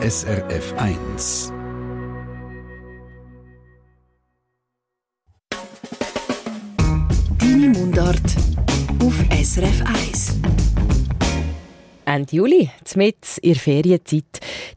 SRF 0.00 0.74
1. 0.76 1.52
Deine 7.36 7.68
Mundart 7.70 8.22
auf 9.02 9.14
SRF 9.32 9.82
1. 9.84 10.36
Ende 12.04 12.36
Juli, 12.36 12.70
mit 12.94 13.38
in 13.42 13.54
der 13.54 13.60
Ferienzeit. 13.60 14.22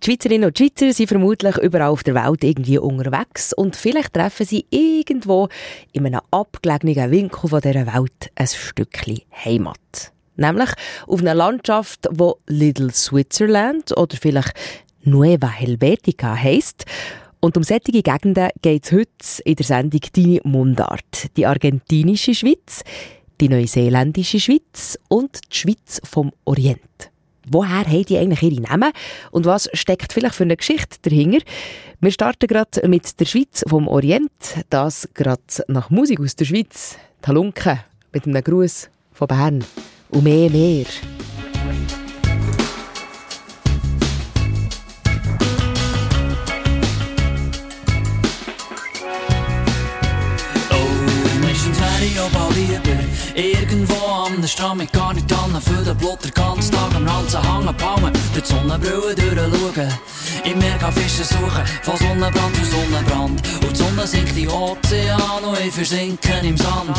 Die 0.02 0.06
Schweizerinnen 0.06 0.48
und 0.48 0.58
Schweizer 0.58 0.92
sind 0.92 1.08
vermutlich 1.08 1.56
überall 1.58 1.90
auf 1.90 2.02
der 2.02 2.16
Welt 2.16 2.44
irgendwie 2.44 2.80
unterwegs 2.80 3.54
und 3.54 3.76
vielleicht 3.76 4.14
treffen 4.14 4.48
sie 4.48 4.66
irgendwo 4.72 5.50
in 5.92 6.08
einem 6.08 6.22
abgelegenen 6.32 7.12
Winkel 7.12 7.48
von 7.48 7.62
dieser 7.62 7.86
Welt 7.86 8.32
ein 8.34 8.48
Stückchen 8.48 9.22
Heimat. 9.46 10.14
Nämlich 10.36 10.72
auf 11.06 11.22
einer 11.22 11.36
Landschaft, 11.36 12.08
wo 12.10 12.38
Little 12.48 12.92
Switzerland 12.92 13.96
oder 13.96 14.18
vielleicht 14.18 14.54
Nueva 15.04 15.50
Helvetica 15.50 16.36
heisst. 16.36 16.86
Und 17.40 17.58
um 17.58 17.64
solche 17.64 17.92
Gegenden 17.92 18.50
geht 18.62 18.86
es 18.86 18.92
heute 18.92 19.44
in 19.46 19.56
der 19.56 19.66
Sendung 19.66 20.02
«Deine 20.14 20.42
Mundart». 20.44 21.36
Die 21.36 21.46
argentinische 21.46 22.36
Schweiz, 22.36 22.84
die 23.40 23.50
neuseeländische 23.50 24.40
Schweiz 24.40 25.00
und 25.08 25.40
die 25.52 25.58
Schweiz 25.58 26.02
vom 26.04 26.32
Orient. 26.46 26.80
Woher 27.50 27.88
haben 27.88 28.06
die 28.06 28.18
eigentlich 28.18 28.44
ihre 28.44 28.62
Namen 28.62 28.92
und 29.32 29.46
was 29.46 29.68
steckt 29.74 30.14
vielleicht 30.14 30.36
für 30.36 30.44
eine 30.44 30.56
Geschichte 30.56 30.98
dahinter? 31.02 31.40
Wir 32.00 32.12
starten 32.12 32.48
gerade 32.48 32.88
mit 32.88 33.20
der 33.20 33.26
Schweiz 33.26 33.64
vom 33.68 33.88
Orient, 33.88 34.32
das 34.70 35.10
gerade 35.16 35.42
nach 35.68 35.90
Musik 35.90 36.20
aus 36.20 36.36
der 36.36 36.46
Schweiz, 36.46 36.98
Talunke, 37.22 37.84
mit 38.14 38.28
einem 38.28 38.44
Gruß 38.44 38.90
von 39.14 39.28
Bern 39.28 39.66
und 40.10 40.24
mehr, 40.24 40.50
mehr. 40.50 40.86
Irgendwo 53.36 53.96
am 54.08 54.46
Strand 54.46 54.80
mit 54.80 54.92
gar 54.94 55.14
nicht 55.14 55.32
an, 55.34 55.62
für 55.62 55.84
den 55.84 55.98
Blut 55.98 56.24
den 56.24 56.32
ganzen 56.32 56.72
Tag 56.72 56.96
am 56.96 57.08
Ranzen 57.08 57.42
hängen, 57.42 57.76
Palmen, 57.78 58.14
durch 58.34 58.44
die 58.44 58.54
Sonnenbrille 58.54 59.16
durchschauen. 59.16 59.92
Meer 60.60 60.78
kann 60.78 60.94
Fische 60.94 61.24
suchen, 61.24 61.64
von 61.84 61.98
Sonnenbrand 61.98 62.56
zu 62.56 62.66
Sonnenbrand. 62.66 63.42
Und 63.62 63.72
die 63.72 63.76
Sonne 63.76 64.06
sinkt 64.06 64.38
in 64.38 64.50
Ozean 64.50 65.44
und 65.44 65.60
ich 65.66 65.74
versinke 65.74 66.34
im 66.44 66.58
Sand. 66.58 66.98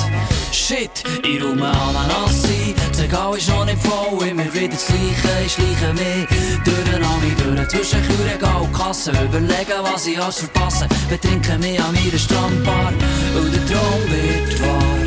Shit, 0.52 0.90
ich 1.22 1.42
rume 1.42 1.68
Ananas 1.68 2.44
ein, 2.44 2.74
das 2.90 3.02
Regal 3.02 3.36
ist 3.36 3.48
noch 3.48 3.64
nicht 3.64 3.78
voll, 3.82 4.26
immer 4.26 4.52
wieder 4.54 4.68
das 4.68 4.86
Gleiche, 4.86 5.44
ich 5.44 5.52
schleiche 5.52 5.92
mehr. 5.94 6.26
Durch 6.64 6.84
den 6.84 7.04
Ami, 7.04 7.56
durch 7.56 7.68
zwischen 7.68 8.02
Kühlregal 8.06 8.62
und 8.62 8.72
Kasse, 8.72 9.10
überlegen, 9.10 9.82
was 9.82 10.06
ich 10.06 10.20
alles 10.20 10.38
verpasse. 10.38 10.88
Betrinken 11.08 11.60
mich 11.60 11.80
an 11.80 11.94
meiner 11.94 12.18
Strandbar 12.18 12.92
und 13.34 13.52
der 13.54 13.66
Traum 13.66 14.02
wird 14.08 14.60
wahr. 14.62 15.01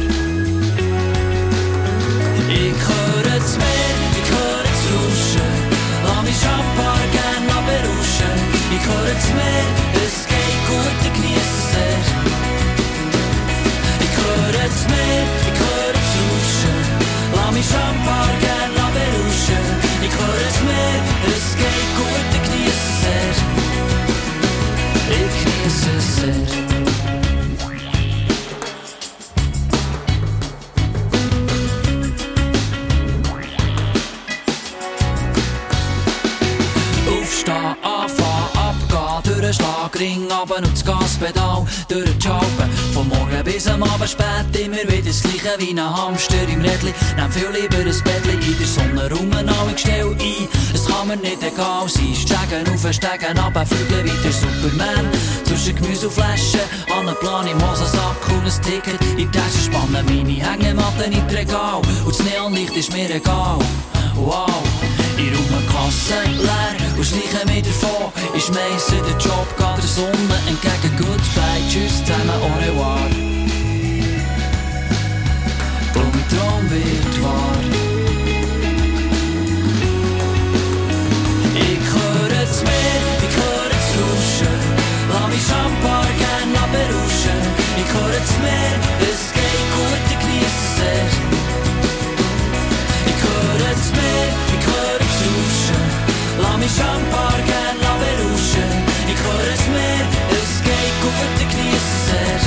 Ich 2.47 2.77
höre 2.89 3.23
das 3.23 3.57
Meer, 3.57 3.95
ich 4.21 4.29
höre 4.29 4.63
das 4.69 4.81
Rauschen. 4.91 5.53
Lass 6.05 6.21
mich 6.23 6.37
Champagner 6.37 7.09
gern 7.11 7.43
berauschen. 7.69 8.35
Ich 8.75 8.85
höre 8.85 9.13
das 9.13 9.27
Meer, 9.33 9.54
durch 41.95 42.17
die 42.17 42.27
Schaupen. 42.27 42.69
Vom 42.93 43.07
Morgen 43.07 43.43
bis 43.43 43.67
am 43.67 43.83
Abend 43.83 44.09
spät 44.09 44.51
immer 44.59 44.83
wieder 44.91 45.07
das 45.07 45.21
Gleiche 45.21 45.55
wie 45.59 45.71
ein 45.71 45.79
Hamster 45.79 46.47
im 46.51 46.61
Rädli. 46.61 46.93
Nehm 47.15 47.31
viel 47.31 47.49
lieber 47.53 47.77
ein 47.77 48.03
Bettli 48.03 48.33
in 48.33 48.57
der 48.57 48.67
Sonne 48.67 49.09
rum, 49.11 49.31
alle 49.33 49.77
stell 49.77 50.07
ein. 50.07 50.47
Es 50.73 50.85
kann 50.85 51.07
mir 51.07 51.17
nicht 51.17 51.41
egal 51.41 51.87
sein, 51.87 52.15
steigen 52.15 52.67
auf, 52.73 52.93
steigen 52.93 53.37
ab, 53.39 53.55
fliegen 53.67 54.03
wie 54.03 54.23
der 54.23 54.33
Superman. 54.33 55.05
Zwischen 55.45 55.75
Gemüse 55.75 56.07
und 56.07 56.13
Flaschen, 56.13 56.65
an 56.91 57.07
einem 57.07 57.15
Plan 57.19 57.47
im 57.47 57.57
Hosensack 57.63 58.23
und 58.29 58.45
ein 58.45 58.61
Ticket 58.61 59.01
in 59.11 59.17
die 59.17 59.27
Tasche 59.27 59.61
spannen. 59.65 60.05
Meine 60.05 60.51
Hängematte 60.51 61.05
in 61.05 61.25
das 61.27 61.37
Regal 61.37 61.81
und 62.05 62.19
das 62.19 62.25
Neonlicht 62.25 62.75
ist 62.75 62.91
mir 62.91 63.09
egal. 63.09 63.59
Wow. 64.15 64.74
Kasse 65.85 66.15
leer 66.31 66.97
und 66.97 67.05
schleiche 67.05 67.45
mir 67.45 67.61
davon. 67.61 68.11
Ich 68.33 68.45
schmeisse 68.45 68.95
den 69.05 69.19
Job, 69.19 69.47
geht 69.55 69.77
der 69.77 69.83
Sonne 69.83 70.37
entgegen. 70.49 70.95
Goodbye, 70.97 71.61
tschüss 71.69 72.03
zusammen, 72.03 72.41
au 72.41 72.49
revoir. 72.57 73.09
Und 76.01 76.15
Traum 76.31 76.63
wird 76.71 77.15
wahr. 77.23 77.61
Ich 81.53 81.85
höre 81.93 82.29
das 82.29 82.63
Meer, 82.63 83.03
ich 83.27 83.35
höre 83.41 83.69
das 83.75 83.87
Rauschen. 83.99 84.57
Lass 85.11 85.27
mich 85.29 85.45
Champagner 85.45 86.17
gern 86.17 86.51
berauschen. 86.73 87.39
Ich 87.77 87.93
höre 87.93 88.17
es 88.21 88.35
geht 88.41 89.14
Mich 96.65 96.77
Champagner 96.77 97.45
gern 97.45 97.77
berauschen. 97.77 98.69
Ich 99.05 99.19
höre 99.21 99.45
das 99.51 99.63
Meer, 99.67 100.05
es 100.31 100.51
geht 100.63 100.95
ich 101.37 101.47
genieße 101.51 101.77
es 101.77 102.05
sehr. 102.09 102.39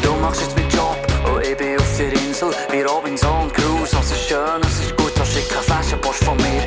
Du 0.00 0.10
machst 0.22 0.40
jetzt 0.40 0.56
meinen 0.56 0.70
Job 0.70 0.96
und 1.30 1.42
ich 1.44 1.54
bin 1.58 1.78
auf 1.78 1.96
der 1.98 2.12
Insel 2.14 2.50
wie 2.70 2.80
Robinson 2.80 3.52
Crusoe. 3.52 4.00
Es 4.00 4.10
ist 4.12 4.26
schön, 4.26 4.62
es 4.62 4.78
ist 4.80 4.96
gut, 4.96 5.12
da 5.16 5.24
schick 5.26 5.52
eine 5.52 5.60
Flaschenpost 5.60 6.24
von 6.24 6.38
mir 6.38 6.62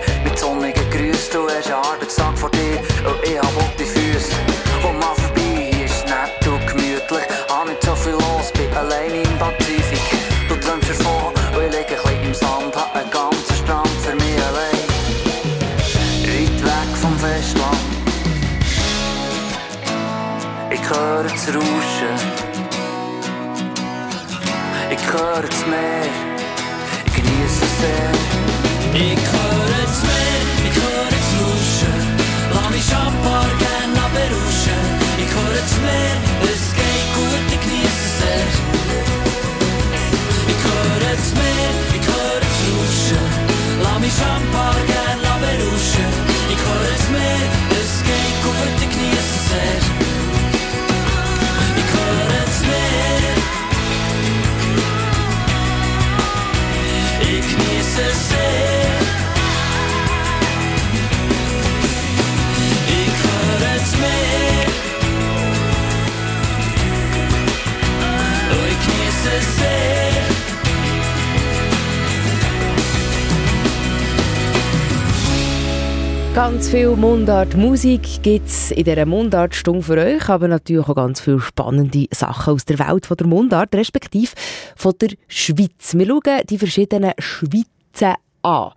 Mundart-Musik 77.58 78.22
gibt 78.22 78.48
es 78.48 78.70
in 78.70 78.84
dieser 78.84 79.08
Mundartstunde 79.08 79.82
für 79.82 79.98
euch, 79.98 80.30
aber 80.30 80.48
natürlich 80.48 80.88
auch 80.88 80.96
ganz 80.96 81.22
viele 81.22 81.40
spannende 81.40 82.06
Sachen 82.12 82.54
aus 82.54 82.66
der 82.66 82.78
Welt 82.78 83.08
von 83.08 83.18
der 83.18 83.26
Mundart, 83.26 83.74
respektive 83.74 84.32
von 84.76 84.94
der 85.02 85.10
Schweiz. 85.28 85.96
Wir 85.96 86.06
schauen 86.06 86.42
die 86.48 86.58
verschiedenen 86.60 87.14
Schweizen 87.18 88.16
an. 88.44 88.72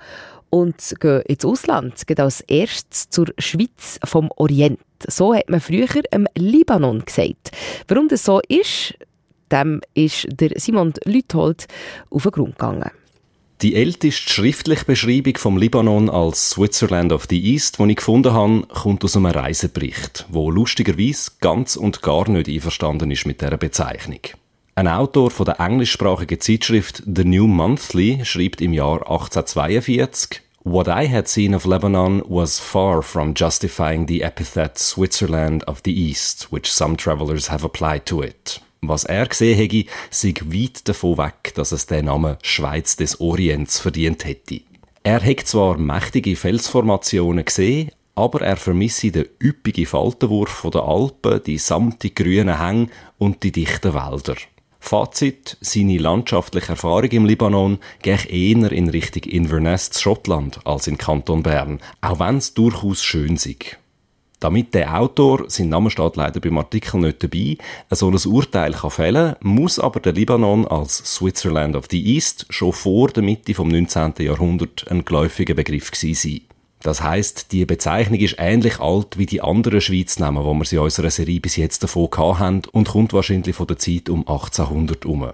und 0.49 0.94
gehen 0.99 1.21
ins 1.27 1.44
Ausland, 1.44 2.06
geht 2.06 2.21
als 2.21 2.41
erstes 2.41 3.11
zur 3.11 3.27
Schweiz 3.37 4.00
vom 4.03 4.31
Orient. 4.37 4.81
So 5.06 5.35
hat 5.35 5.50
man 5.50 5.61
früher 5.61 5.87
im 6.11 6.26
Libanon 6.35 7.05
gesagt. 7.05 7.50
Warum 7.87 8.09
das 8.09 8.25
so 8.25 8.41
ist, 8.49 8.94
dem 9.53 9.83
ist 9.93 10.26
der 10.31 10.53
Simon 10.56 10.94
Lüthold 11.05 11.67
auf 12.09 12.23
den 12.23 12.33
Grund 12.33 12.59
gegangen. 12.59 12.91
Die 13.62 13.75
älteste 13.75 14.33
schriftliche 14.33 14.87
Beschreibung 14.87 15.37
vom 15.37 15.59
Libanon 15.59 16.09
als 16.09 16.49
Switzerland 16.49 17.12
of 17.12 17.27
the 17.29 17.39
East, 17.53 17.79
die 17.79 17.91
ich 17.91 17.97
gefunden 17.97 18.33
habe, 18.33 18.62
kommt 18.69 19.05
aus 19.05 19.17
einem 19.17 19.27
Reisebericht, 19.27 20.25
wo 20.31 20.51
lustigerweise 20.51 21.33
ganz 21.43 21.77
und 21.77 22.01
gar 22.01 22.27
nicht 22.31 22.49
einverstanden 22.49 23.11
ist 23.11 23.27
mit 23.27 23.43
dieser 23.43 23.59
Bezeichnung. 23.59 24.21
Ein 24.77 24.89
Autor 24.89 25.31
von 25.31 25.45
der 25.45 25.61
englischsprachigen 25.61 26.41
Zeitschrift 26.41 27.03
The 27.05 27.25
New 27.25 27.47
Monthly 27.47 28.25
schreibt 28.25 28.62
im 28.62 28.73
Jahr 28.73 29.03
1842, 29.03 30.41
What 30.65 30.89
I 30.89 31.07
had 31.07 31.29
seen 31.29 31.55
of 31.55 31.67
Lebanon 31.67 32.23
was 32.27 32.59
far 32.59 33.03
from 33.03 33.35
justifying 33.37 34.09
the 34.09 34.23
epithet 34.23 34.79
Switzerland 34.79 35.69
of 35.69 35.83
the 35.85 35.93
East, 35.93 36.49
which 36.51 36.73
some 36.73 36.97
travelers 36.97 37.51
have 37.51 37.62
applied 37.62 38.07
to 38.07 38.23
it. 38.23 38.62
Was 38.82 39.05
er 39.05 39.27
gesehen 39.27 39.59
hätte, 39.59 39.85
sei 40.11 40.35
weit 40.47 40.88
davon 40.88 41.19
weg, 41.19 41.53
dass 41.55 41.73
es 41.73 41.87
den 41.87 42.06
Namen 42.06 42.37
Schweiz 42.43 42.97
des 42.97 43.21
Orients 43.21 43.79
verdient 43.79 44.25
hätte. 44.25 44.62
Er 45.03 45.21
hätte 45.21 45.44
zwar 45.44 45.77
mächtige 45.79 46.35
Felsformationen 46.35 47.44
gesehen, 47.44 47.91
aber 48.15 48.43
er 48.43 48.56
vermisse 48.56 49.11
den 49.11 49.29
üppigen 49.43 49.87
Faltenwurf 49.87 50.67
der 50.73 50.82
Alpen, 50.82 51.43
die 51.44 51.59
samtig 51.59 52.17
grünen 52.17 52.59
Hänge 52.59 52.88
und 53.19 53.43
die 53.43 53.53
dichten 53.53 53.94
Wälder. 53.94 54.37
Fazit, 54.79 55.59
seine 55.61 55.99
landschaftliche 55.99 56.71
Erfahrung 56.71 57.11
im 57.11 57.26
Libanon 57.26 57.79
geht 58.00 58.26
eher 58.26 58.73
in 58.73 58.88
Richtung 58.88 59.25
Inverness, 59.25 60.00
Schottland, 60.00 60.61
als 60.67 60.87
in 60.87 60.97
Kanton 60.97 61.43
Bern, 61.43 61.81
auch 62.00 62.19
wenn 62.19 62.38
es 62.38 62.55
durchaus 62.55 63.03
schön 63.03 63.37
ist. 63.37 63.76
Damit 64.40 64.72
der 64.72 64.98
Autor, 64.98 65.44
sein 65.48 65.69
Name 65.69 65.90
steht 65.90 66.16
leider 66.16 66.40
beim 66.40 66.56
Artikel 66.56 66.98
nicht 66.98 67.22
dabei, 67.22 67.58
so 67.90 68.08
ein 68.08 68.16
Urteil 68.16 68.72
kann 68.72 68.90
fällen, 68.90 69.37
muss 69.40 69.78
aber 69.78 70.00
der 70.00 70.14
Libanon 70.14 70.66
als 70.66 70.96
Switzerland 70.96 71.76
of 71.76 71.88
the 71.90 72.02
East 72.14 72.46
schon 72.48 72.72
vor 72.72 73.08
der 73.08 73.22
Mitte 73.22 73.52
vom 73.52 73.69
19. 73.69 74.14
Jahrhundert 74.20 74.90
ein 74.90 75.04
geläufiger 75.04 75.52
Begriff 75.52 75.90
gewesen 75.90 76.14
sein. 76.14 76.40
Das 76.82 77.02
heißt, 77.02 77.52
die 77.52 77.66
Bezeichnung 77.66 78.19
ist 78.20 78.37
ähnlich 78.38 78.81
alt 78.81 79.19
wie 79.19 79.26
die 79.26 79.42
anderen 79.42 79.82
Schweiznamen, 79.82 80.42
wo 80.42 80.54
wir 80.54 80.64
sie 80.64 80.76
in 80.76 80.82
unserer 80.82 81.10
Serie 81.10 81.40
bis 81.40 81.56
jetzt 81.56 81.82
davon 81.82 82.08
haben 82.16 82.62
und 82.72 82.88
kommt 82.88 83.12
wahrscheinlich 83.12 83.54
von 83.54 83.66
der 83.66 83.76
Zeit 83.76 84.08
um 84.08 84.20
1800 84.20 85.04
herum. 85.04 85.31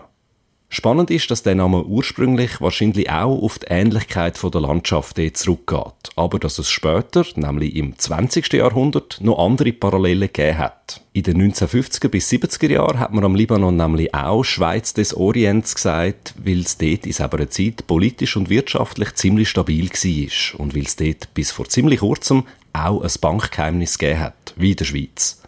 Spannend 0.69 1.11
ist, 1.11 1.31
dass 1.31 1.45
der 1.45 1.55
Name 1.55 1.85
ursprünglich 1.85 2.61
wahrscheinlich 2.61 3.09
auch 3.09 3.41
auf 3.41 3.59
die 3.61 3.67
Ähnlichkeit 3.69 4.39
der 4.43 4.61
Landschaft 4.61 5.17
zurückgeht, 5.35 6.11
aber 6.17 6.39
dass 6.41 6.59
es 6.59 6.69
später, 6.69 7.25
nämlich 7.37 7.77
im 7.77 7.97
20. 7.97 8.53
Jahrhundert, 8.53 9.19
noch 9.21 9.39
andere 9.39 9.73
Parallelen 9.73 10.29
gegeben 10.33 10.59
hat. 10.59 11.01
In 11.13 11.23
den 11.23 11.53
1950er 11.53 12.09
bis 12.09 12.29
70er 12.31 12.73
Jahren 12.73 12.99
hat 12.99 13.13
man 13.13 13.25
am 13.25 13.37
Libanon 13.37 13.77
nämlich 13.77 14.13
auch 14.13 14.43
Schweiz 14.43 14.93
des 14.93 15.15
Orients 15.15 15.77
gesagt, 15.77 16.35
weil 16.37 16.61
es 16.61 16.77
dort 16.77 17.07
in 17.07 17.13
selber 17.13 17.49
Zeit 17.49 17.87
politisch 17.87 18.37
und 18.37 18.51
wirtschaftlich 18.51 19.15
ziemlich 19.15 19.49
stabil 19.49 19.89
war 19.89 20.61
und 20.61 20.75
weil 20.75 20.83
es 20.83 20.97
dort 20.97 21.33
bis 21.33 21.53
vor 21.53 21.69
ziemlich 21.69 22.01
kurzem 22.01 22.43
auch 22.73 23.03
ein 23.03 23.11
Bankgeheimnis 23.21 23.99
gegeben 23.99 24.21
hat, 24.21 24.55
wie 24.57 24.73
in 24.73 24.77
der 24.77 24.85
Schweiz. 24.85 25.41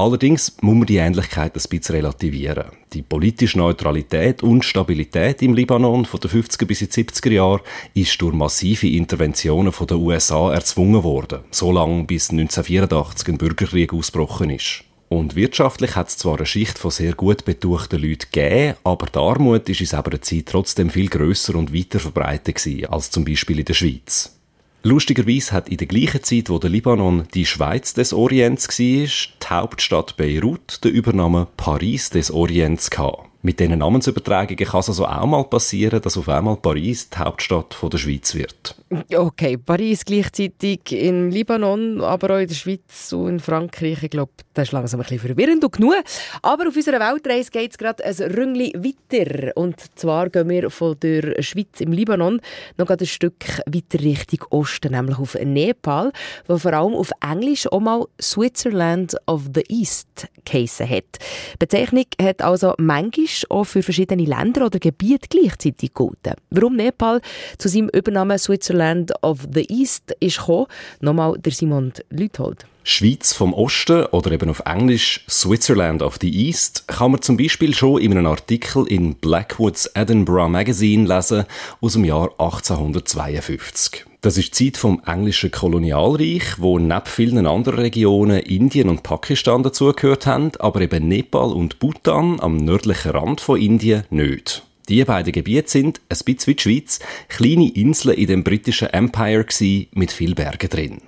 Allerdings 0.00 0.56
muss 0.62 0.76
man 0.76 0.86
die 0.86 0.96
Ähnlichkeit 0.96 1.54
ein 1.54 1.62
bisschen 1.68 1.96
relativieren. 1.96 2.70
Die 2.94 3.02
politische 3.02 3.58
Neutralität 3.58 4.42
und 4.42 4.64
Stabilität 4.64 5.42
im 5.42 5.52
Libanon 5.52 6.06
von 6.06 6.18
den 6.20 6.30
50er 6.30 6.64
bis 6.64 6.80
70er 6.80 7.30
Jahren 7.30 7.60
ist 7.92 8.18
durch 8.22 8.32
massive 8.32 8.88
Interventionen 8.88 9.74
den 9.78 9.96
USA 9.98 10.54
erzwungen 10.54 11.04
worden, 11.04 11.40
so 11.50 11.70
lange 11.70 12.04
bis 12.04 12.30
1984 12.30 13.28
ein 13.28 13.36
Bürgerkrieg 13.36 13.92
ausgebrochen 13.92 14.48
ist. 14.48 14.84
Und 15.10 15.36
wirtschaftlich 15.36 15.94
hat 15.96 16.08
es 16.08 16.16
zwar 16.16 16.38
eine 16.38 16.46
Schicht 16.46 16.78
von 16.78 16.90
sehr 16.90 17.12
gut 17.12 17.44
betuchten 17.44 18.00
Leuten 18.00 18.24
gegeben, 18.32 18.76
aber 18.82 19.04
die 19.04 19.18
Armut 19.18 19.68
ist 19.68 19.80
in 19.80 19.86
selber 19.86 20.18
Zeit 20.22 20.46
trotzdem 20.46 20.88
viel 20.88 21.10
grösser 21.10 21.56
und 21.56 21.74
weiter 21.74 22.00
verbreitet 22.00 22.66
als 22.88 23.10
zum 23.10 23.26
Beispiel 23.26 23.58
in 23.58 23.66
der 23.66 23.74
Schweiz. 23.74 24.39
Lustigerweise 24.82 25.52
hat 25.52 25.68
in 25.68 25.76
der 25.76 25.86
gleichen 25.86 26.22
Zeit, 26.22 26.48
wo 26.48 26.58
der 26.58 26.70
Libanon 26.70 27.24
die 27.34 27.44
Schweiz 27.44 27.92
des 27.92 28.14
Orients 28.14 28.66
war, 28.68 28.76
die 28.76 29.46
Hauptstadt 29.50 30.16
Beirut 30.16 30.82
den 30.82 30.92
Übernamen 30.92 31.46
Paris 31.56 32.08
des 32.08 32.30
Orients 32.30 32.88
gehabt. 32.88 33.29
Mit 33.42 33.58
diesen 33.58 33.78
Namensübertragungen 33.78 34.66
kann 34.66 34.80
es 34.80 34.88
also 34.90 35.06
auch 35.06 35.24
mal 35.24 35.44
passieren, 35.44 36.02
dass 36.02 36.18
auf 36.18 36.28
einmal 36.28 36.56
Paris 36.56 37.08
die 37.08 37.18
Hauptstadt 37.18 37.72
von 37.72 37.88
der 37.88 37.96
Schweiz 37.96 38.34
wird. 38.34 38.76
Okay, 39.14 39.56
Paris 39.56 40.04
gleichzeitig 40.04 40.80
in 40.92 41.30
Libanon, 41.30 42.02
aber 42.02 42.34
auch 42.34 42.38
in 42.38 42.48
der 42.48 42.54
Schweiz 42.54 43.12
und 43.14 43.28
in 43.28 43.40
Frankreich. 43.40 44.02
Ich 44.02 44.10
glaube, 44.10 44.32
das 44.52 44.68
ist 44.68 44.72
langsam 44.72 45.00
ein 45.00 45.04
bisschen 45.04 45.20
verwirrend 45.20 45.64
und 45.64 45.72
genug. 45.72 45.94
Aber 46.42 46.68
auf 46.68 46.76
unserer 46.76 47.00
Weltreise 47.00 47.50
geht 47.50 47.70
es 47.70 47.78
gerade 47.78 48.04
ein 48.04 48.14
Rüngli 48.14 48.74
weiter. 48.74 49.56
Und 49.56 49.76
zwar 49.98 50.28
gehen 50.28 50.50
wir 50.50 50.68
von 50.68 50.98
der 51.00 51.40
Schweiz 51.42 51.80
im 51.80 51.92
Libanon 51.92 52.42
noch 52.76 52.90
ein 52.90 53.06
Stück 53.06 53.42
weiter 53.66 54.04
Richtung 54.04 54.44
Osten, 54.50 54.92
nämlich 54.92 55.18
auf 55.18 55.34
Nepal, 55.34 56.12
wo 56.46 56.58
vor 56.58 56.74
allem 56.74 56.94
auf 56.94 57.10
Englisch 57.22 57.66
auch 57.72 57.80
mal 57.80 58.04
Switzerland 58.20 59.16
of 59.26 59.44
the 59.54 59.64
East 59.68 60.28
geheissen 60.44 60.90
hat. 60.90 61.18
Die 61.54 61.58
Bezeichnung 61.58 62.04
hat 62.20 62.42
also 62.42 62.74
manchmal 62.76 63.29
auch 63.50 63.64
für 63.64 63.82
verschiedene 63.82 64.24
Länder 64.24 64.66
oder 64.66 64.78
Gebiete 64.78 65.28
gleichzeitig 65.28 65.94
gelten. 65.94 66.34
Warum 66.50 66.76
Nepal 66.76 67.20
zu 67.58 67.68
seinem 67.68 67.88
Übernamen 67.90 68.38
Switzerland 68.38 69.12
of 69.22 69.46
the 69.52 69.66
East 69.68 70.14
ist 70.20 70.38
gekommen, 70.38 70.66
nochmal 71.00 71.38
der 71.38 71.52
Simon 71.52 71.92
Lüthold. 72.10 72.66
Schweiz 72.82 73.32
vom 73.34 73.52
Osten 73.52 74.06
oder 74.06 74.32
eben 74.32 74.48
auf 74.48 74.62
Englisch 74.64 75.24
Switzerland 75.28 76.02
of 76.02 76.18
the 76.20 76.46
East 76.46 76.88
kann 76.88 77.12
man 77.12 77.22
zum 77.22 77.36
Beispiel 77.36 77.74
schon 77.74 78.00
in 78.00 78.12
einem 78.12 78.26
Artikel 78.26 78.86
in 78.86 79.14
Blackwoods 79.16 79.86
Edinburgh 79.94 80.48
Magazine 80.48 81.06
lesen 81.06 81.44
aus 81.80 81.92
dem 81.92 82.04
Jahr 82.04 82.30
1852. 82.38 84.09
Das 84.22 84.36
ist 84.36 84.60
die 84.60 84.70
Zeit 84.70 84.76
vom 84.76 85.00
englischen 85.06 85.50
Kolonialreich, 85.50 86.58
wo 86.58 86.78
neben 86.78 87.06
vielen 87.06 87.46
anderen 87.46 87.78
Regionen 87.78 88.40
Indien 88.40 88.90
und 88.90 89.02
Pakistan 89.02 89.62
dazugehört 89.62 90.26
haben, 90.26 90.52
aber 90.58 90.82
eben 90.82 91.08
Nepal 91.08 91.50
und 91.52 91.78
Bhutan 91.78 92.38
am 92.38 92.58
nördlichen 92.58 93.12
Rand 93.12 93.40
von 93.40 93.58
Indien 93.58 94.04
nicht. 94.10 94.62
Die 94.90 95.02
beiden 95.04 95.32
Gebiete 95.32 95.70
sind, 95.70 96.02
ein 96.10 96.18
bisschen 96.22 96.46
wie 96.48 96.54
die 96.54 96.62
Schweiz, 96.62 96.98
kleine 97.28 97.70
Inseln 97.70 98.14
in 98.18 98.26
dem 98.26 98.44
britischen 98.44 98.88
Empire 98.88 99.46
mit 99.92 100.12
viel 100.12 100.34
Bergen 100.34 100.68
drin. 100.68 100.98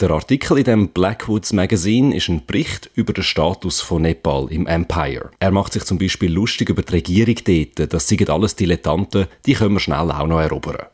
Der 0.00 0.10
Artikel 0.12 0.56
in 0.56 0.64
dem 0.64 0.88
Blackwoods 0.88 1.52
Magazine 1.52 2.16
ist 2.16 2.28
ein 2.28 2.46
Bericht 2.46 2.88
über 2.94 3.12
den 3.12 3.24
Status 3.24 3.82
von 3.82 4.02
Nepal 4.02 4.46
im 4.50 4.66
Empire. 4.66 5.32
Er 5.38 5.50
macht 5.50 5.74
sich 5.74 5.84
zum 5.84 5.98
Beispiel 5.98 6.32
lustig 6.32 6.70
über 6.70 6.80
die 6.80 6.92
Regierung 6.92 7.34
dort, 7.44 7.92
das 7.92 8.08
sind 8.08 8.30
alles 8.30 8.56
Dilettanten, 8.56 9.26
die 9.44 9.52
können 9.52 9.74
wir 9.74 9.80
schnell 9.80 10.10
auch 10.10 10.26
noch 10.26 10.40
erobern. 10.40 10.86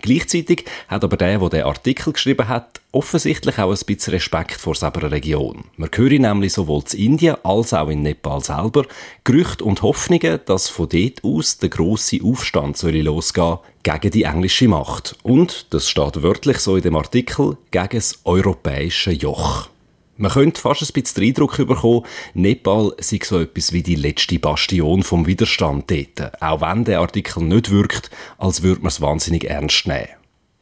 Gleichzeitig 0.00 0.64
hat 0.88 1.04
aber 1.04 1.16
der, 1.16 1.38
der 1.38 1.48
den 1.48 1.62
Artikel 1.64 2.12
geschrieben 2.12 2.48
hat, 2.48 2.80
offensichtlich 2.92 3.58
auch 3.58 3.70
ein 3.70 3.86
bisschen 3.86 4.14
Respekt 4.14 4.60
vor 4.60 4.74
seiner 4.74 5.10
Region. 5.10 5.64
Man 5.76 5.90
höre 5.94 6.18
nämlich 6.18 6.52
sowohl 6.52 6.82
in 6.92 7.12
Indien 7.12 7.36
als 7.42 7.72
auch 7.72 7.88
in 7.88 8.02
Nepal 8.02 8.42
selber 8.42 8.84
Gerüchte 9.24 9.64
und 9.64 9.82
Hoffnungen, 9.82 10.40
dass 10.46 10.68
von 10.68 10.88
dort 10.88 11.22
aus 11.22 11.58
der 11.58 11.68
grosse 11.68 12.18
Aufstand 12.22 12.76
soll 12.76 12.96
losgehen 12.96 13.58
gegen 13.82 14.10
die 14.10 14.24
englische 14.24 14.68
Macht. 14.68 15.16
Und, 15.22 15.66
das 15.70 15.88
steht 15.88 16.22
wörtlich 16.22 16.58
so 16.58 16.76
in 16.76 16.82
dem 16.82 16.96
Artikel, 16.96 17.56
gegen 17.70 17.88
das 17.92 18.18
europäische 18.24 19.12
Joch. 19.12 19.68
Man 20.20 20.32
könnte 20.32 20.60
fast 20.60 20.82
ein 20.82 20.92
bisschen 20.92 21.22
den 21.22 21.28
Eindruck 21.30 21.56
bekommen, 21.56 22.04
Nepal 22.34 22.92
sei 22.98 23.20
so 23.24 23.40
etwas 23.40 23.72
wie 23.72 23.82
die 23.82 23.94
letzte 23.94 24.38
Bastion 24.38 25.02
vom 25.02 25.26
Widerstand 25.26 25.90
dort. 25.90 26.42
Auch 26.42 26.60
wenn 26.60 26.84
der 26.84 27.00
Artikel 27.00 27.42
nicht 27.42 27.70
wirkt, 27.70 28.10
als 28.36 28.62
würde 28.62 28.82
man 28.82 28.88
es 28.88 29.00
wahnsinnig 29.00 29.44
ernst 29.44 29.86
nehmen. 29.86 30.08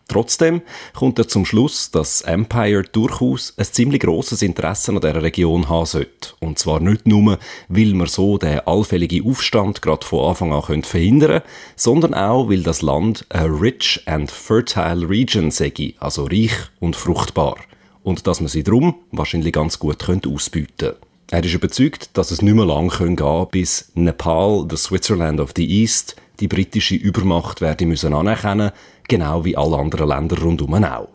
Trotzdem 0.07 0.63
kommt 0.95 1.19
er 1.19 1.27
zum 1.27 1.45
Schluss, 1.45 1.91
dass 1.91 2.21
Empire 2.21 2.85
durchaus 2.85 3.53
ein 3.57 3.65
ziemlich 3.65 4.01
grosses 4.01 4.43
Interesse 4.43 4.93
an 4.93 5.01
dieser 5.01 5.25
Region 5.25 5.69
haben 5.69 5.87
sollte. 5.87 6.35
Und 6.39 6.61
zwar 6.61 6.79
nicht 6.79 7.09
nur, 7.09 7.41
weil 7.69 7.95
man 7.95 8.07
so 8.07 8.39
den 8.39 8.61
allfälligen 8.61 9.29
Aufstand 9.29 9.83
gerade 9.83 10.07
von 10.07 10.29
Anfang 10.29 10.53
an 10.53 10.85
verhindern 10.85 11.31
könnte, 11.43 11.49
sondern 11.75 12.15
auch, 12.15 12.49
weil 12.49 12.63
das 12.63 12.81
Land 12.81 13.27
a 13.31 13.43
rich 13.43 14.05
and 14.07 14.31
fertile 14.31 15.09
region 15.09 15.51
sei, 15.51 15.95
also 15.99 16.27
reich 16.27 16.55
und 16.79 16.95
fruchtbar 16.95 17.57
und 18.09 18.27
dass 18.27 18.41
man 18.41 18.49
sie 18.49 18.65
drum 18.65 18.95
wahrscheinlich 19.13 19.53
ganz 19.53 19.79
gut 19.79 19.99
könnte. 19.99 20.97
Er 21.31 21.45
ist 21.45 21.53
überzeugt, 21.53 22.11
dass 22.15 22.31
es 22.31 22.41
nicht 22.41 22.55
mehr 22.55 22.65
lang 22.65 22.89
gehen 22.89 23.17
könnte, 23.17 23.49
bis 23.51 23.93
Nepal, 23.95 24.67
the 24.69 24.79
Switzerland 24.79 25.41
of 25.41 25.53
the 25.55 25.83
East, 25.83 26.17
die 26.41 26.49
britische 26.49 26.95
Übermacht 26.95 27.61
werde 27.61 27.85
müssen 27.85 28.15
anerkennen, 28.15 28.71
genau 29.09 29.45
wie 29.45 29.57
alle 29.57 29.77
anderen 29.77 30.09
Länder 30.09 30.41
rundum 30.41 30.83
auch. 30.83 31.09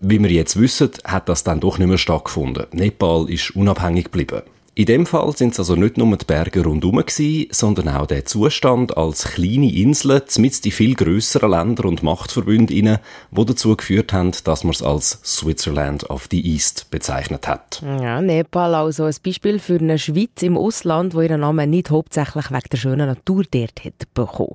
Wie 0.00 0.22
wir 0.22 0.30
jetzt 0.30 0.58
wissen, 0.58 0.90
hat 1.04 1.28
das 1.28 1.44
dann 1.44 1.60
doch 1.60 1.76
nicht 1.76 1.88
mehr 1.88 1.98
stattgefunden. 1.98 2.66
Nepal 2.72 3.28
ist 3.28 3.54
unabhängig 3.54 4.04
geblieben. 4.04 4.42
In 4.78 4.86
dem 4.86 5.06
Fall 5.06 5.36
sind 5.36 5.54
es 5.54 5.58
also 5.58 5.74
nicht 5.74 5.98
nur 5.98 6.16
die 6.16 6.24
Berge 6.24 6.62
rundherum 6.62 6.98
gewesen, 6.98 7.48
sondern 7.50 7.88
auch 7.88 8.06
der 8.06 8.26
Zustand 8.26 8.96
als 8.96 9.24
kleine 9.24 9.74
Insel 9.74 10.22
mit 10.38 10.64
die 10.64 10.70
viel 10.70 10.94
grösseren 10.94 11.50
Länder 11.50 11.86
und 11.86 12.04
Machtverbünde 12.04 12.72
inne, 12.72 13.00
wo 13.32 13.42
dazu 13.42 13.74
geführt 13.74 14.12
haben, 14.12 14.30
dass 14.44 14.62
man 14.62 14.72
es 14.72 14.80
als 14.80 15.18
Switzerland 15.24 16.08
of 16.10 16.28
the 16.30 16.40
East 16.48 16.92
bezeichnet 16.92 17.48
hat. 17.48 17.82
Ja, 17.82 18.20
Nepal 18.22 18.76
also 18.76 19.02
ein 19.02 19.16
Beispiel 19.24 19.58
für 19.58 19.80
eine 19.80 19.98
Schweiz 19.98 20.42
im 20.42 20.56
Ausland, 20.56 21.12
wo 21.12 21.22
ihren 21.22 21.40
Namen 21.40 21.70
nicht 21.70 21.90
hauptsächlich 21.90 22.52
wegen 22.52 22.68
der 22.70 22.78
schönen 22.78 23.08
Natur 23.08 23.42
dort 23.50 23.84
hat 23.84 24.14
bekommen. 24.14 24.54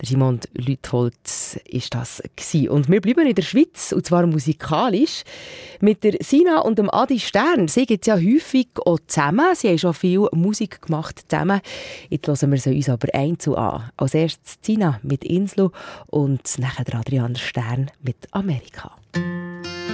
Der 0.00 0.08
Simon 0.08 0.40
Lütholz 0.54 1.60
ist 1.66 1.94
das 1.94 2.22
gewesen. 2.34 2.70
Und 2.70 2.88
wir 2.88 3.02
bleiben 3.02 3.26
in 3.26 3.34
der 3.34 3.42
Schweiz, 3.42 3.92
und 3.92 4.06
zwar 4.06 4.26
musikalisch. 4.26 5.24
Mit 5.80 6.04
der 6.04 6.16
Sina 6.20 6.60
und 6.60 6.78
dem 6.78 6.90
Adi 6.90 7.18
Stern. 7.18 7.68
Sie 7.68 7.84
gibt 7.84 8.06
ja 8.06 8.16
häufig 8.16 8.68
auch 8.84 8.98
zusammen. 9.06 9.54
Sie 9.54 9.68
haben 9.68 9.78
schon 9.78 9.94
viel 9.94 10.26
Musik 10.32 10.82
gemacht 10.82 11.24
zusammen. 11.28 11.60
Jetzt 12.08 12.28
hören 12.28 12.50
wir 12.50 12.58
sie 12.58 12.74
uns 12.74 12.88
aber 12.88 13.08
einzeln 13.14 13.56
an. 13.56 13.90
Als 13.96 14.14
erstes 14.14 14.58
Sina 14.62 15.00
mit 15.02 15.24
Insel 15.24 15.70
und 16.06 16.58
nachher 16.58 16.86
Adrian 16.94 17.36
Stern 17.36 17.90
mit 18.02 18.16
Amerika. 18.30 18.96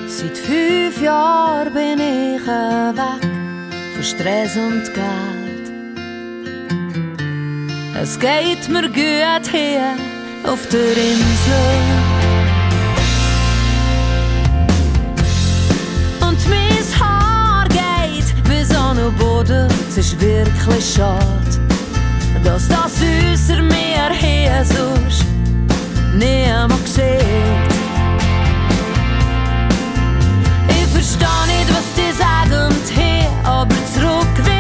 Seit 0.07 0.39
fünf 0.39 1.03
Jahren 1.03 1.73
bin 1.73 1.99
ich 1.99 2.47
weg 2.47 3.37
von 3.95 4.05
Stress 4.05 4.57
und 4.57 4.85
Geld. 4.95 5.56
Es 8.03 8.19
geht 8.19 8.69
mir 8.69 8.83
gut 8.83 9.51
hier 9.51 9.97
auf 10.45 10.69
der 10.69 10.91
Insel. 10.91 11.77
Und 16.21 16.39
mein 16.51 17.01
Haar 17.01 17.67
geht 17.69 18.45
bis 18.45 18.77
an 18.77 18.99
den 18.99 19.15
Boden. 19.15 19.69
Es 19.89 19.97
ist 19.97 20.21
wirklich 20.21 20.95
schade, 20.95 21.25
dass 22.45 22.69
das 22.69 23.01
außer 23.01 23.63
mir 23.63 24.13
hier 24.13 24.63
sonst 24.65 25.25
niemand 26.15 26.87
sieht. 26.87 27.73
Ich 30.69 30.87
verstehe 30.93 31.47
nicht, 31.47 31.71
was 31.71 31.89
die 31.97 32.13
sagen 32.13 32.75
hier, 32.95 33.29
aber 33.45 33.75
zurück 33.95 34.45
will 34.45 34.56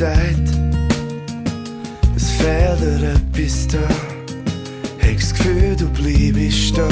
Zeit. 0.00 0.48
Es 2.16 2.30
fehlt 2.30 2.80
dir 2.80 3.12
etwas 3.12 3.66
da. 3.68 3.86
Hab 5.06 5.14
das 5.14 5.34
Gefühl, 5.34 5.76
du 5.76 5.86
bleibst 5.90 6.78
da. 6.78 6.88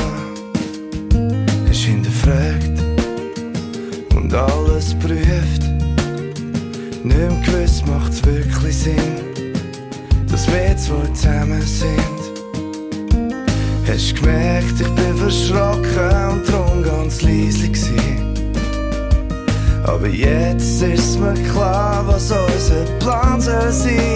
Hast 1.67 1.85
hinterfragt 1.85 2.79
und 4.15 4.35
alles 4.35 4.95
prüft. 4.97 5.63
Nicht 7.03 7.45
gewiss, 7.47 7.83
macht's 7.87 8.23
wirklich 8.27 8.77
Sinn, 8.77 9.15
dass 10.31 10.47
wir 10.47 10.77
zwei 10.77 11.07
zusammen 11.15 11.63
sind. 11.63 12.21
Hast 13.87 14.17
gemerkt, 14.17 14.83
ich 14.83 14.89
bin 14.89 15.17
verschrocken 15.17 16.31
und 16.31 16.47
drum 16.47 16.83
ganz 16.83 17.23
leise 17.23 17.69
gewesen. 17.69 18.19
Aber 19.85 20.09
jetzt 20.09 20.83
ist 20.83 21.19
mir 21.19 21.33
klar, 21.51 21.58
Soße, 22.29 22.85
Blanc, 23.01 23.41
Saucy. 23.41 24.08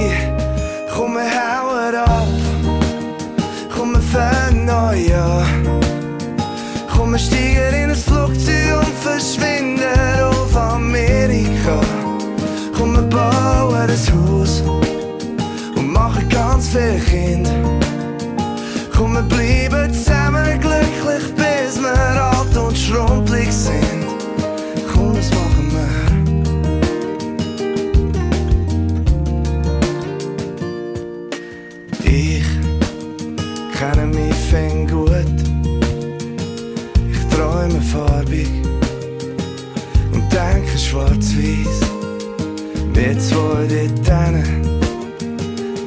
dort 43.89 44.33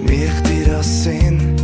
mich 0.03 0.41
dir 0.47 0.65
das 0.73 1.03
Sinn. 1.03 1.55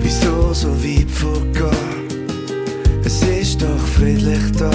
Wieso 0.00 0.52
so 0.52 0.68
weit 0.82 1.10
vorgehen? 1.10 2.08
Es 3.04 3.22
ist 3.22 3.62
doch 3.62 3.86
friedlich 3.96 4.52
da. 4.58 4.70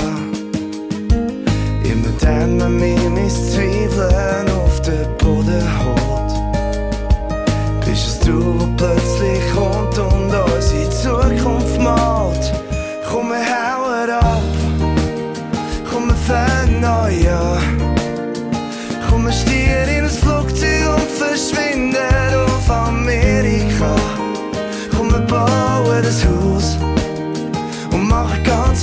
Immer 1.84 2.14
dann, 2.20 2.60
wenn 2.60 2.78
mir 2.78 3.10
mein 3.10 3.30
Ziel 3.30 3.67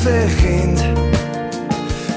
ganze 0.05 0.27
Kind. 0.37 0.85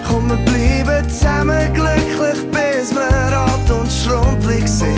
Komm, 0.07 0.29
wir 0.29 0.37
bleiben 0.37 1.09
zusammen 1.09 1.73
glücklich, 1.73 2.45
bis 2.51 2.93
wir 2.93 3.37
alt 3.37 3.71
und 3.71 3.89
schrumpelig 3.91 4.67
sind. 4.67 4.97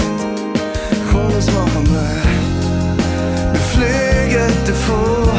Komm, 1.12 1.31
das 1.31 1.48
machen 1.48 1.88
wir. 1.88 3.51
Wir 3.51 3.62
fliegen 3.62 4.53
davon. 4.65 5.29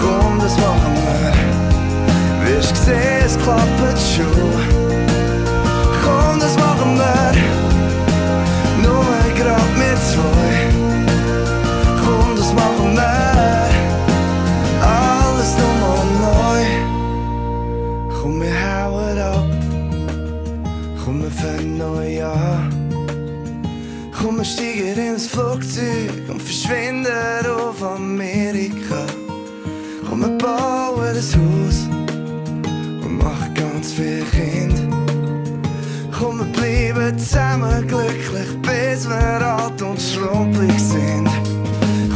Komm, 0.00 0.38
das 0.40 0.56
machen 0.58 0.94
wir. 1.04 2.56
Wirst 2.56 2.76
sehen, 2.84 3.24
es 3.24 3.38
klappt 3.38 3.98
schon. 3.98 4.67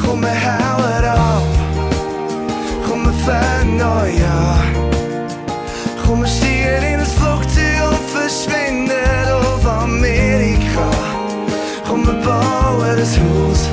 Kom 0.03 0.19
me 0.19 0.27
halen 0.27 1.13
op. 1.13 1.47
Kom 2.89 3.03
me 3.03 3.13
vernooien 3.13 4.27
oh 4.27 4.61
Kom 6.07 6.19
me 6.19 6.27
stieren 6.27 6.91
in 6.93 6.99
het 6.99 7.09
vlokte 7.09 7.89
of 7.91 8.11
verschwinden 8.11 9.37
of 9.37 9.67
Amerika. 9.67 10.89
Kom 11.89 12.01
me 12.05 12.21
bouwen 12.25 12.99
het 12.99 13.17
hoed 13.17 13.71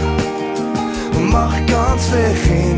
Mag 1.31 1.57
ik 1.57 1.65
kans 1.65 2.05
vergeten 2.05 2.68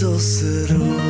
so 0.00 0.18
sereno 0.18 1.09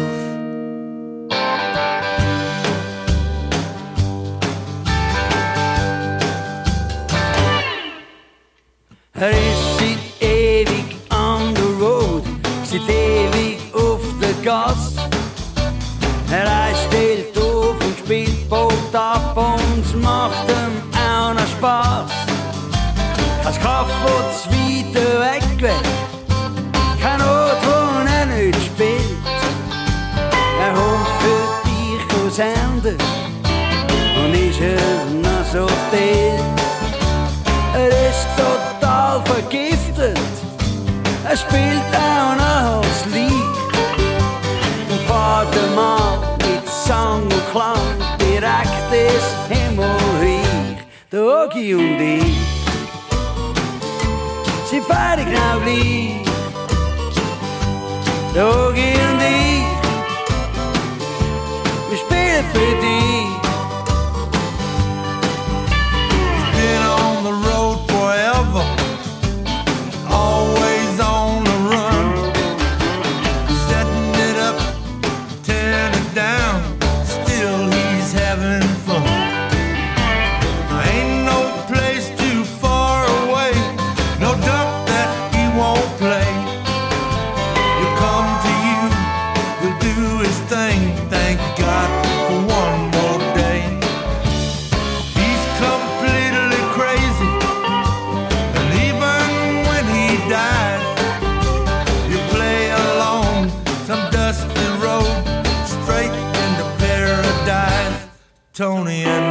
Tony 108.61 109.05
and 109.05 109.30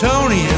Tony 0.00 0.49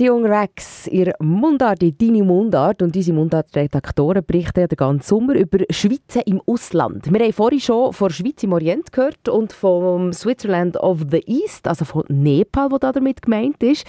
Unterwegs 0.00 0.86
in 0.88 1.04
der 1.04 1.14
Mundart, 1.20 1.82
in 1.82 1.96
deine 1.96 2.22
Mundart. 2.22 2.82
Und 2.82 2.96
unsere 2.96 3.16
Mundart-Redaktoren 3.16 4.24
berichten 4.24 4.66
den 4.66 4.76
ganzen 4.76 5.06
Sommer 5.06 5.34
über 5.34 5.58
Schweizer 5.70 6.26
im 6.26 6.40
Ausland. 6.46 7.12
Wir 7.12 7.20
haben 7.20 7.32
vorhin 7.32 7.60
schon 7.60 7.92
von 7.92 8.10
Schweiz 8.10 8.42
im 8.42 8.52
Orient 8.52 8.92
gehört 8.92 9.28
und 9.28 9.52
vom 9.52 10.12
Switzerland 10.12 10.76
of 10.78 11.00
the 11.10 11.22
East, 11.26 11.68
also 11.68 11.84
von 11.84 12.04
Nepal, 12.08 12.70
wo 12.70 12.78
da 12.78 12.92
damit 12.92 13.22
gemeint 13.22 13.62
ist. 13.62 13.86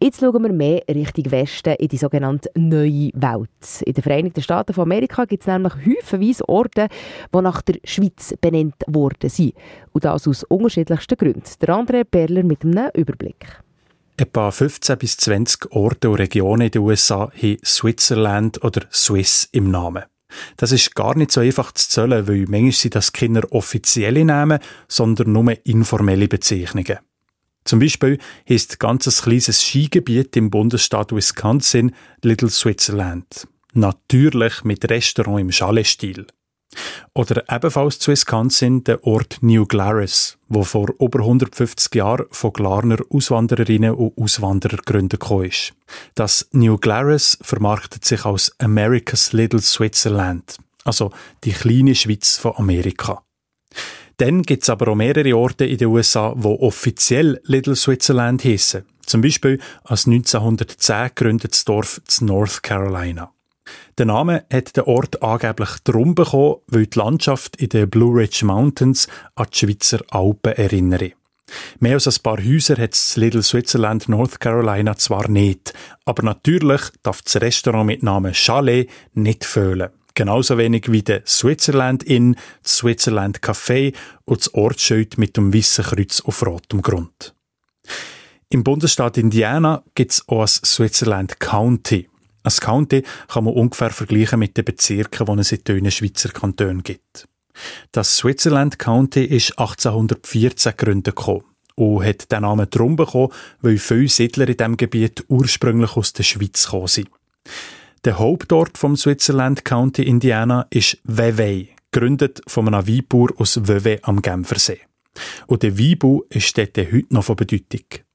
Jetzt 0.00 0.20
schauen 0.20 0.42
wir 0.42 0.52
mehr 0.52 0.82
Richtung 0.88 1.30
Westen 1.30 1.74
in 1.74 1.88
die 1.88 1.96
sogenannte 1.96 2.50
Neue 2.54 3.10
Welt. 3.14 3.82
In 3.84 3.94
den 3.94 4.02
Vereinigten 4.02 4.42
Staaten 4.42 4.74
von 4.74 4.82
Amerika 4.82 5.24
gibt 5.24 5.42
es 5.42 5.46
nämlich 5.46 5.74
häufigweise 5.74 6.48
Orte, 6.48 6.88
die 7.34 7.40
nach 7.40 7.62
der 7.62 7.76
Schweiz 7.84 8.34
benannt 8.40 8.76
worden 8.86 9.30
sind. 9.30 9.54
Und 9.92 10.04
das 10.04 10.28
aus 10.28 10.44
unterschiedlichsten 10.44 11.16
Gründen. 11.16 11.42
Der 11.60 11.68
andere 11.70 12.04
Perler 12.04 12.42
mit 12.42 12.64
einem 12.64 12.90
Überblick. 12.94 13.62
Etwa 14.20 14.50
15 14.50 14.98
bis 14.98 15.16
20 15.18 15.70
Orte 15.70 16.10
und 16.10 16.16
Regionen 16.16 16.62
in 16.62 16.70
den 16.72 16.82
USA 16.82 17.30
haben 17.30 17.58
Switzerland 17.64 18.64
oder 18.64 18.84
Swiss 18.92 19.48
im 19.52 19.70
Namen. 19.70 20.02
Das 20.56 20.72
ist 20.72 20.96
gar 20.96 21.16
nicht 21.16 21.30
so 21.30 21.40
einfach 21.40 21.70
zu 21.70 21.88
zählen, 21.88 22.26
weil 22.26 22.46
manchmal 22.48 22.72
sind 22.72 22.96
das 22.96 23.12
Kinder 23.12 23.46
offizielle 23.52 24.24
Namen, 24.24 24.58
sondern 24.88 25.32
nur 25.32 25.54
informelle 25.64 26.26
Bezeichnungen. 26.26 26.98
Zum 27.62 27.78
Beispiel 27.78 28.18
heisst 28.48 28.72
ein 28.72 28.78
ganzes 28.80 29.22
kleines 29.22 29.62
Skigebiet 29.62 30.36
im 30.36 30.50
Bundesstaat 30.50 31.14
Wisconsin 31.14 31.94
Little 32.22 32.50
Switzerland. 32.50 33.46
Natürlich 33.74 34.64
mit 34.64 34.90
Restaurant 34.90 35.40
im 35.40 35.52
Chalet-Stil. 35.52 36.26
Oder 37.14 37.44
ebenfalls 37.50 37.98
zu 37.98 38.10
Wisconsin 38.10 38.84
der 38.84 39.04
Ort 39.04 39.38
New 39.40 39.66
Glarus, 39.66 40.38
wo 40.48 40.62
vor 40.62 40.88
über 41.00 41.20
150 41.20 41.94
Jahren 41.94 42.26
von 42.30 42.52
Glarner 42.52 42.98
Auswandererinnen 43.10 43.94
und 43.94 44.16
Auswanderern 44.16 44.80
gegründet 44.84 45.22
ist. 45.46 45.72
Das 46.14 46.48
New 46.52 46.78
Glarus 46.78 47.38
vermarktet 47.42 48.04
sich 48.04 48.24
als 48.24 48.52
America's 48.58 49.32
Little 49.32 49.60
Switzerland, 49.60 50.58
also 50.84 51.10
die 51.44 51.52
kleine 51.52 51.94
Schweiz 51.94 52.36
von 52.36 52.56
Amerika. 52.56 53.22
Dann 54.18 54.42
gibt 54.42 54.64
es 54.64 54.70
aber 54.70 54.88
auch 54.88 54.96
mehrere 54.96 55.36
Orte 55.36 55.64
in 55.64 55.78
den 55.78 55.88
USA, 55.88 56.32
wo 56.36 56.54
offiziell 56.56 57.40
Little 57.44 57.76
Switzerland 57.76 58.44
heissen. 58.44 58.84
Zum 59.06 59.22
Beispiel 59.22 59.60
als 59.84 60.06
1910 60.06 61.10
gegründetes 61.14 61.64
Dorf 61.64 62.00
in 62.20 62.26
North 62.26 62.62
Carolina. 62.62 63.32
Der 63.98 64.06
Name 64.06 64.44
hat 64.52 64.76
der 64.76 64.86
Ort 64.86 65.22
angeblich 65.22 65.70
darum 65.84 66.14
bekommen, 66.14 66.56
weil 66.68 66.86
die 66.86 66.98
Landschaft 66.98 67.56
in 67.56 67.68
den 67.70 67.90
Blue 67.90 68.14
Ridge 68.14 68.44
Mountains 68.44 69.08
an 69.34 69.46
die 69.52 69.58
Schweizer 69.58 70.00
Alpen 70.10 70.52
erinnere. 70.52 71.12
Mehr 71.80 71.94
als 71.94 72.06
ein 72.06 72.22
paar 72.22 72.38
Häuser 72.38 72.76
hat 72.76 72.92
das 72.92 73.16
Little 73.16 73.42
Switzerland 73.42 74.08
North 74.08 74.38
Carolina 74.40 74.96
zwar 74.96 75.28
nicht, 75.28 75.72
aber 76.04 76.22
natürlich 76.22 76.82
darf 77.02 77.22
das 77.22 77.36
Restaurant 77.36 77.86
mit 77.86 78.02
Namen 78.02 78.34
Chalet 78.34 78.90
nicht 79.14 79.44
fehlen. 79.44 79.90
Genauso 80.14 80.58
wenig 80.58 80.90
wie 80.90 81.02
der 81.02 81.22
Switzerland 81.26 82.02
Inn, 82.02 82.36
das 82.62 82.78
Switzerland 82.78 83.40
Café 83.40 83.94
und 84.24 84.40
das 84.40 84.52
Ortsschild 84.52 85.16
mit 85.16 85.36
dem 85.36 85.54
weißen 85.54 85.84
Kreuz 85.84 86.20
auf 86.20 86.44
rotem 86.44 86.82
Grund. 86.82 87.34
Im 88.50 88.64
Bundesstaat 88.64 89.16
Indiana 89.16 89.84
gibt 89.94 90.12
es 90.12 90.28
auch 90.28 90.40
das 90.40 90.56
Switzerland 90.64 91.38
County. 91.38 92.08
Ein 92.48 92.60
County 92.60 93.02
kann 93.28 93.44
man 93.44 93.54
ungefähr 93.54 93.90
vergleichen 93.90 94.38
mit 94.38 94.56
den 94.56 94.64
Bezirken, 94.64 95.26
die 95.26 95.40
es 95.40 95.52
in 95.52 95.64
den 95.64 95.90
Schweizer 95.90 96.30
Kantonen 96.30 96.82
gibt. 96.82 97.28
Das 97.92 98.16
Switzerland 98.16 98.78
County 98.78 99.24
ist 99.24 99.58
1814 99.58 100.72
gegründet 100.76 101.16
gekommen 101.16 101.44
und 101.74 102.04
hat 102.04 102.30
den 102.32 102.42
Namen 102.42 102.66
darum 102.70 102.96
bekommen, 102.96 103.32
weil 103.60 103.78
viele 103.78 104.08
Siedler 104.08 104.48
in 104.48 104.56
diesem 104.56 104.76
Gebiet 104.76 105.24
ursprünglich 105.28 105.96
aus 105.96 106.12
der 106.14 106.22
Schweiz 106.22 106.64
gekommen 106.64 106.88
sind. 106.88 107.10
Der 108.04 108.18
Hauptort 108.18 108.78
vom 108.78 108.96
Switzerland 108.96 109.64
County 109.64 110.04
Indiana 110.04 110.66
ist 110.70 110.98
Vevey, 111.04 111.70
gegründet 111.90 112.40
von 112.46 112.72
einem 112.72 112.86
Weinbauer 112.86 113.28
aus 113.36 113.60
Vevey 113.68 113.98
am 114.02 114.22
Genfersee. 114.22 114.80
Und 115.46 115.62
der 115.64 115.78
Weinbau 115.78 116.24
ist 116.30 116.56
dort 116.56 116.78
heute 116.78 117.06
noch 117.10 117.24
von 117.24 117.36
Bedeutung. 117.36 118.07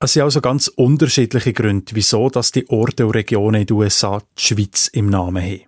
Es 0.00 0.12
sind 0.12 0.22
also 0.22 0.40
ganz 0.40 0.68
unterschiedliche 0.68 1.52
Gründe, 1.52 1.94
wieso 1.94 2.28
dass 2.28 2.52
die 2.52 2.68
Orte 2.68 3.06
und 3.06 3.14
Regionen 3.14 3.62
in 3.62 3.66
den 3.66 3.76
USA 3.76 4.22
die 4.38 4.42
Schweiz 4.42 4.88
im 4.88 5.08
Namen 5.08 5.42
haben. 5.42 5.62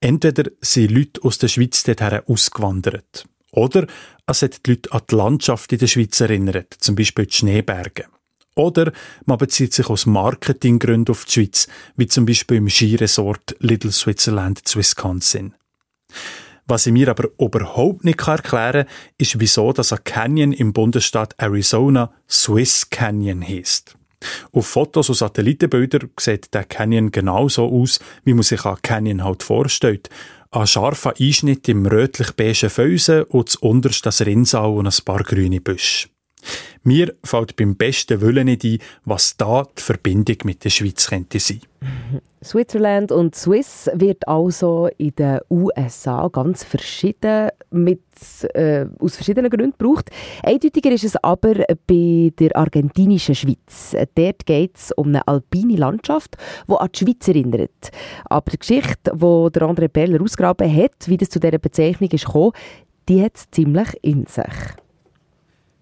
Entweder 0.00 0.50
sind 0.60 0.90
Leute 0.90 1.22
aus 1.22 1.38
der 1.38 1.48
Schweiz 1.48 1.82
dorthin 1.82 2.20
ausgewandert. 2.26 3.26
Oder 3.50 3.86
es 4.26 4.42
hat 4.42 4.66
die 4.66 4.70
Leute 4.70 4.92
an 4.92 5.02
die 5.10 5.14
Landschaft 5.14 5.72
in 5.72 5.78
der 5.78 5.86
Schweiz 5.86 6.20
erinnert, 6.20 6.74
zum 6.78 6.94
Beispiel 6.94 7.26
die 7.26 7.34
Schneeberge. 7.34 8.06
Oder 8.54 8.92
man 9.24 9.38
bezieht 9.38 9.72
sich 9.72 9.88
aus 9.88 10.06
Marketinggründen 10.06 11.12
auf 11.12 11.24
die 11.24 11.32
Schweiz, 11.32 11.68
wie 11.96 12.08
zum 12.08 12.26
Beispiel 12.26 12.58
im 12.58 12.68
Skiresort 12.68 13.56
Little 13.60 13.92
Switzerland 13.92 14.66
zu 14.66 14.78
Wisconsin. 14.78 15.54
Was 16.70 16.86
ich 16.86 16.92
mir 16.92 17.08
aber 17.08 17.30
überhaupt 17.40 18.04
nicht 18.04 18.20
erklären 18.28 18.84
kann, 18.84 18.86
ist, 19.16 19.40
wieso 19.40 19.72
das 19.72 19.90
ein 19.90 20.04
Canyon 20.04 20.52
im 20.52 20.74
Bundesstaat 20.74 21.34
Arizona 21.38 22.12
Swiss 22.28 22.90
Canyon 22.90 23.42
heisst. 23.42 23.96
Auf 24.52 24.66
Fotos 24.66 25.08
und 25.08 25.14
Satellitenbildern 25.14 26.10
sieht 26.20 26.52
der 26.52 26.64
Canyon 26.64 27.10
genauso 27.10 27.66
aus, 27.66 28.00
wie 28.24 28.34
man 28.34 28.42
sich 28.42 28.66
einen 28.66 28.82
Canyon 28.82 29.24
halt 29.24 29.42
vorstellt. 29.42 30.10
Ein 30.50 30.66
scharfer 30.66 31.14
Einschnitt 31.18 31.66
im 31.70 31.86
rötlich-beigen 31.86 32.68
Felsen 32.68 33.22
und 33.22 33.56
unterst 33.56 34.04
das 34.04 34.20
Rinnsal 34.26 34.68
und 34.68 34.86
ein 34.86 35.04
paar 35.06 35.22
grüne 35.22 35.62
Büsche. 35.62 36.08
Mir 36.82 37.14
fällt 37.24 37.56
beim 37.56 37.76
besten 37.76 38.20
Willen 38.20 38.46
nicht 38.46 38.64
ein, 38.64 38.78
was 39.04 39.36
da 39.36 39.64
die 39.76 39.82
Verbindung 39.82 40.36
mit 40.44 40.64
der 40.64 40.70
Schweiz 40.70 41.08
könnte 41.08 41.38
sein. 41.38 41.60
Switzerland 42.42 43.12
und 43.12 43.34
Swiss 43.34 43.90
wird 43.94 44.26
also 44.26 44.88
in 44.96 45.14
den 45.16 45.40
USA 45.50 46.28
ganz 46.28 46.64
verschieden 46.64 47.48
mit, 47.70 48.00
äh, 48.54 48.86
aus 49.00 49.16
verschiedenen 49.16 49.50
Gründen 49.50 49.74
gebraucht. 49.76 50.10
Eindeutiger 50.42 50.90
ist 50.92 51.04
es 51.04 51.16
aber 51.16 51.54
bei 51.86 52.32
der 52.38 52.56
argentinischen 52.56 53.34
Schweiz. 53.34 53.94
Dort 54.14 54.46
geht 54.46 54.76
es 54.76 54.92
um 54.92 55.08
eine 55.08 55.26
alpine 55.26 55.76
Landschaft, 55.76 56.36
die 56.68 56.74
an 56.74 56.88
die 56.92 56.98
Schweiz 56.98 57.28
erinnert. 57.28 57.90
Aber 58.24 58.50
die 58.50 58.58
Geschichte, 58.58 59.12
die 59.14 59.60
André 59.60 59.88
Beller 59.88 60.22
ausgraben 60.22 60.74
hat, 60.74 61.06
wie 61.06 61.16
das 61.16 61.30
zu 61.30 61.40
dieser 61.40 61.58
Bezeichnung 61.58 62.08
gekommen, 62.08 62.52
die 63.08 63.22
hat 63.22 63.36
es 63.36 63.50
ziemlich 63.50 63.88
in 64.02 64.26
sich. 64.26 64.44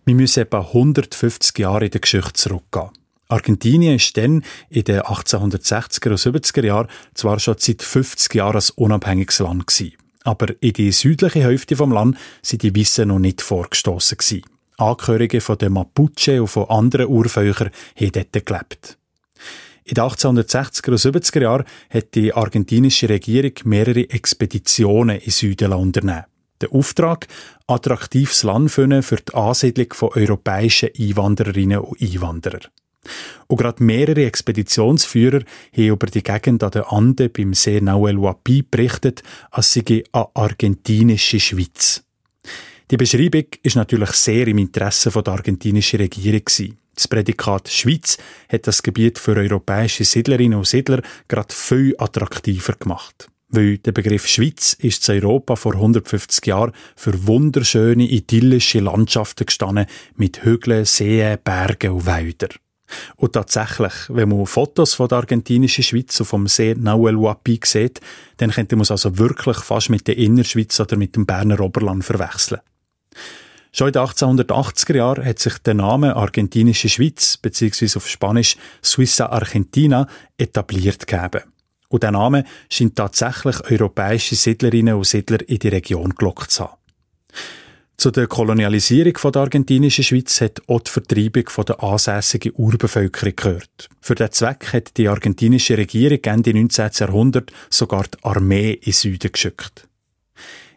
Wir 0.09 0.15
müssen 0.15 0.45
etwa 0.45 0.61
150 0.61 1.59
Jahre 1.59 1.87
in 1.87 1.91
der 1.91 2.01
Geschichte 2.01 2.33
zurückgehen. 2.35 2.91
Argentinien 3.27 3.97
ist 3.97 4.17
dann 4.17 4.45
in 4.69 4.85
den 4.85 5.01
1860er 5.01 6.11
und 6.11 6.45
70er 6.45 6.65
Jahren 6.65 6.89
zwar 7.15 7.41
schon 7.41 7.57
seit 7.59 7.83
50 7.83 8.33
Jahren 8.37 8.61
ein 8.61 8.69
unabhängiges 8.77 9.41
Land 9.41 9.67
gewesen, 9.67 9.97
aber 10.23 10.55
in 10.61 10.75
die 10.75 10.93
südliche 10.93 11.41
Hälfte 11.41 11.75
vom 11.75 11.91
Land 11.91 12.19
sind 12.41 12.63
die 12.63 12.73
Wissen 12.77 13.09
noch 13.09 13.19
nicht 13.19 13.43
vorgestoßen 13.43 14.17
gewesen. 14.17 14.45
Angehörige 14.77 15.41
von 15.41 15.59
den 15.59 15.73
Mapuche 15.73 16.41
und 16.41 16.49
von 16.49 16.71
anderen 16.71 17.09
Urvölkern 17.09 17.71
haben 17.97 18.13
dort 18.13 18.47
gelebt. 18.47 18.99
In 19.83 19.95
den 19.95 20.05
1860er 20.05 20.91
und 20.91 21.17
70er 21.17 21.43
Jahren 21.43 21.65
hat 21.91 22.15
die 22.15 22.33
argentinische 22.33 23.09
Regierung 23.09 23.55
mehrere 23.65 24.09
Expeditionen 24.09 25.19
in 25.19 25.33
Süden 25.33 25.73
unternehmen. 25.73 26.27
Der 26.61 26.73
Auftrag, 26.73 27.27
attraktives 27.67 28.43
Land 28.43 28.71
finden 28.71 29.03
für 29.03 29.17
die 29.17 29.35
Ansiedlung 29.35 29.93
von 29.93 30.11
europäischen 30.15 30.91
Einwandererinnen 30.99 31.79
und 31.79 32.01
Einwanderern. 32.01 32.67
Und 33.47 33.59
gerade 33.59 33.83
mehrere 33.83 34.25
Expeditionsführer 34.25 35.43
haben 35.73 35.87
über 35.87 36.07
die 36.07 36.23
Gegend 36.23 36.63
an 36.63 36.71
der 36.71 36.93
Ande 36.93 37.29
beim 37.29 37.55
See 37.55 37.81
Nahuel 37.81 38.17
Huapi 38.17 38.63
berichtet, 38.63 39.23
als 39.51 39.73
sei 39.73 40.05
eine 40.13 40.29
argentinische 40.35 41.39
Schweiz. 41.39 42.03
Die 42.91 42.97
Beschreibung 42.97 43.47
ist 43.63 43.77
natürlich 43.77 44.11
sehr 44.11 44.47
im 44.47 44.59
Interesse 44.59 45.11
der 45.11 45.33
argentinischen 45.33 46.01
Regierung. 46.01 46.45
Das 46.95 47.09
Prädikat 47.09 47.69
Schweiz 47.69 48.17
hat 48.49 48.67
das 48.67 48.83
Gebiet 48.83 49.19
für 49.19 49.37
europäische 49.37 50.05
Siedlerinnen 50.05 50.59
und 50.59 50.67
Siedler 50.67 51.03
gerade 51.29 51.53
viel 51.53 51.95
attraktiver 51.99 52.75
gemacht. 52.75 53.29
Weil 53.57 53.79
der 53.79 53.93
Begriff 53.93 54.27
Schweiz 54.27 54.75
ist 54.75 55.09
in 55.09 55.25
Europa 55.25 55.57
vor 55.57 55.73
150 55.73 56.45
Jahren 56.47 56.73
für 56.95 57.27
wunderschöne, 57.27 58.05
idyllische 58.05 58.81
Landschaften 58.81 59.47
gestanden 59.47 59.87
mit 60.15 60.45
Hügeln, 60.45 60.85
Seen, 60.85 61.39
Bergen 61.43 61.93
und 61.93 62.07
Wäldern. 62.07 62.51
Und 63.17 63.33
tatsächlich, 63.33 63.95
wenn 64.09 64.29
man 64.29 64.45
Fotos 64.45 64.93
von 64.93 65.09
der 65.09 65.19
argentinischen 65.19 65.85
Schweiz 65.85 66.21
und 66.21 66.27
vom 66.27 66.47
See 66.47 66.75
Nahuel 66.75 67.17
Huapi 67.17 67.59
sieht, 67.65 68.01
dann 68.37 68.51
könnte 68.51 68.77
man 68.77 68.83
es 68.83 68.91
also 68.91 69.17
wirklich 69.17 69.57
fast 69.57 69.89
mit 69.89 70.07
der 70.07 70.19
Innerschweiz 70.19 70.79
oder 70.79 70.97
mit 70.97 71.17
dem 71.17 71.25
Berner 71.25 71.59
Oberland 71.61 72.05
verwechseln. 72.05 72.61
Schon 73.73 73.89
in 73.89 73.93
den 73.95 74.03
1880er 74.03 74.97
Jahren 74.97 75.25
hat 75.25 75.39
sich 75.39 75.59
der 75.59 75.75
Name 75.75 76.15
argentinische 76.15 76.91
Schweiz 76.91 77.39
bzw. 77.39 77.97
auf 77.97 78.07
Spanisch 78.07 78.57
Suiza 78.83 79.27
Argentina 79.27 80.07
etabliert 80.37 81.07
gegeben. 81.07 81.43
Und 81.89 82.03
der 82.03 82.13
Name 82.13 82.45
scheint 82.69 82.97
tatsächlich 82.97 83.61
europäische 83.71 84.35
Siedlerinnen 84.35 84.95
und 84.95 85.07
Siedler 85.07 85.49
in 85.49 85.59
die 85.59 85.69
Region 85.69 86.15
gelockt 86.17 86.51
zu 86.51 86.65
haben. 86.65 86.77
Zu 87.97 88.11
der 88.11 88.27
Kolonialisierung 88.27 89.33
der 89.33 89.41
argentinischen 89.41 90.05
Schweiz 90.05 90.43
hat 90.43 90.61
auch 90.67 90.81
die 90.81 90.91
Vertreibung 90.91 91.45
der 91.67 91.83
ansässigen 91.83 92.53
Urbevölkerung 92.55 93.35
gehört. 93.35 93.89
Für 94.03 94.15
diesen 94.15 94.33
Zweck 94.33 94.73
hat 94.75 94.99
die 94.99 95.09
argentinische 95.09 95.79
Regierung 95.79 96.19
Ende 96.25 96.53
19. 96.53 96.91
Jahrhundert 96.93 97.53
sogar 97.71 98.05
die 98.05 98.23
Armee 98.23 98.73
in 98.73 98.93
Süden 98.93 99.33
geschickt. 99.33 99.86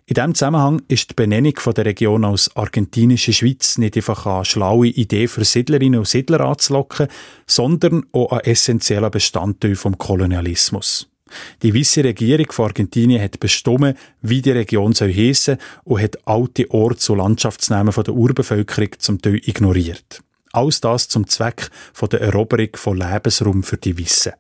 In 0.10 0.16
diesem 0.16 0.34
Zusammenhang 0.34 0.82
ist 0.88 1.12
die 1.12 1.14
Benennung 1.14 1.54
der 1.54 1.86
Region 1.86 2.26
als 2.26 2.56
argentinische 2.56 3.32
Schweiz 3.32 3.78
nicht 3.78 3.96
einfach 3.96 4.26
eine 4.26 4.44
schlaue 4.44 4.88
Idee 4.88 5.28
für 5.28 5.46
Siedlerinnen 5.46 6.00
und 6.00 6.08
Siedler 6.08 6.42
anzulocken, 6.42 7.10
sondern 7.46 8.08
auch 8.12 8.32
ein 8.32 8.40
essentieller 8.40 9.12
Bestandteil 9.12 9.76
vom 9.76 10.00
Kolonialismus. 10.00 11.08
Die 11.62 11.76
weiße 11.76 12.04
Regierung 12.04 12.52
von 12.52 12.66
Argentinien 12.66 13.22
hat 13.22 13.40
bestimmt, 13.40 13.96
wie 14.24 14.42
die 14.42 14.50
Region 14.50 14.94
soll 14.94 15.14
heissen 15.14 15.60
und 15.84 16.02
hat 16.02 16.18
alte 16.28 16.72
Orts- 16.72 17.08
und 17.12 17.20
Landschaftsnamen 17.20 17.94
der 17.94 18.16
Urbevölkerung 18.16 18.90
zum 18.98 19.22
Teil 19.22 19.36
ignoriert. 19.36 20.24
Alles 20.52 20.82
das 20.82 21.08
zum 21.08 21.28
Zweck 21.28 21.70
der 22.12 22.22
Eroberung 22.22 22.70
von 22.74 22.98
Lebensraum 22.98 23.62
für 23.62 23.78
die 23.78 23.96
Wissen. 24.00 24.34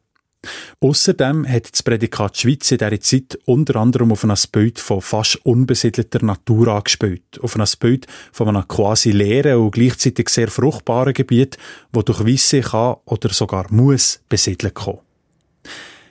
Außerdem 0.81 1.45
hat 1.47 1.73
das 1.73 1.83
Prädikat 1.83 2.37
Schweiz 2.37 2.71
in 2.71 2.77
dieser 2.77 3.01
Zeit 3.01 3.37
unter 3.45 3.75
anderem 3.75 4.13
auf 4.13 4.23
ein 4.23 4.33
Bild 4.51 4.79
von 4.79 5.01
fast 5.01 5.45
unbesiedelter 5.45 6.23
Natur 6.23 6.69
angespielt. 6.69 7.39
Auf 7.41 7.57
ein 7.57 7.67
Bild 7.79 8.07
von 8.31 8.47
einem 8.47 8.67
quasi 8.67 9.11
leeren 9.11 9.59
und 9.59 9.71
gleichzeitig 9.71 10.29
sehr 10.29 10.47
fruchtbaren 10.47 11.13
Gebiet, 11.13 11.57
wo 11.91 12.01
durch 12.01 12.23
Wissen 12.25 12.61
kann 12.61 12.95
oder 13.05 13.29
sogar 13.29 13.65
muss 13.71 14.21
besiedelt 14.29 14.73
kommen. 14.73 14.99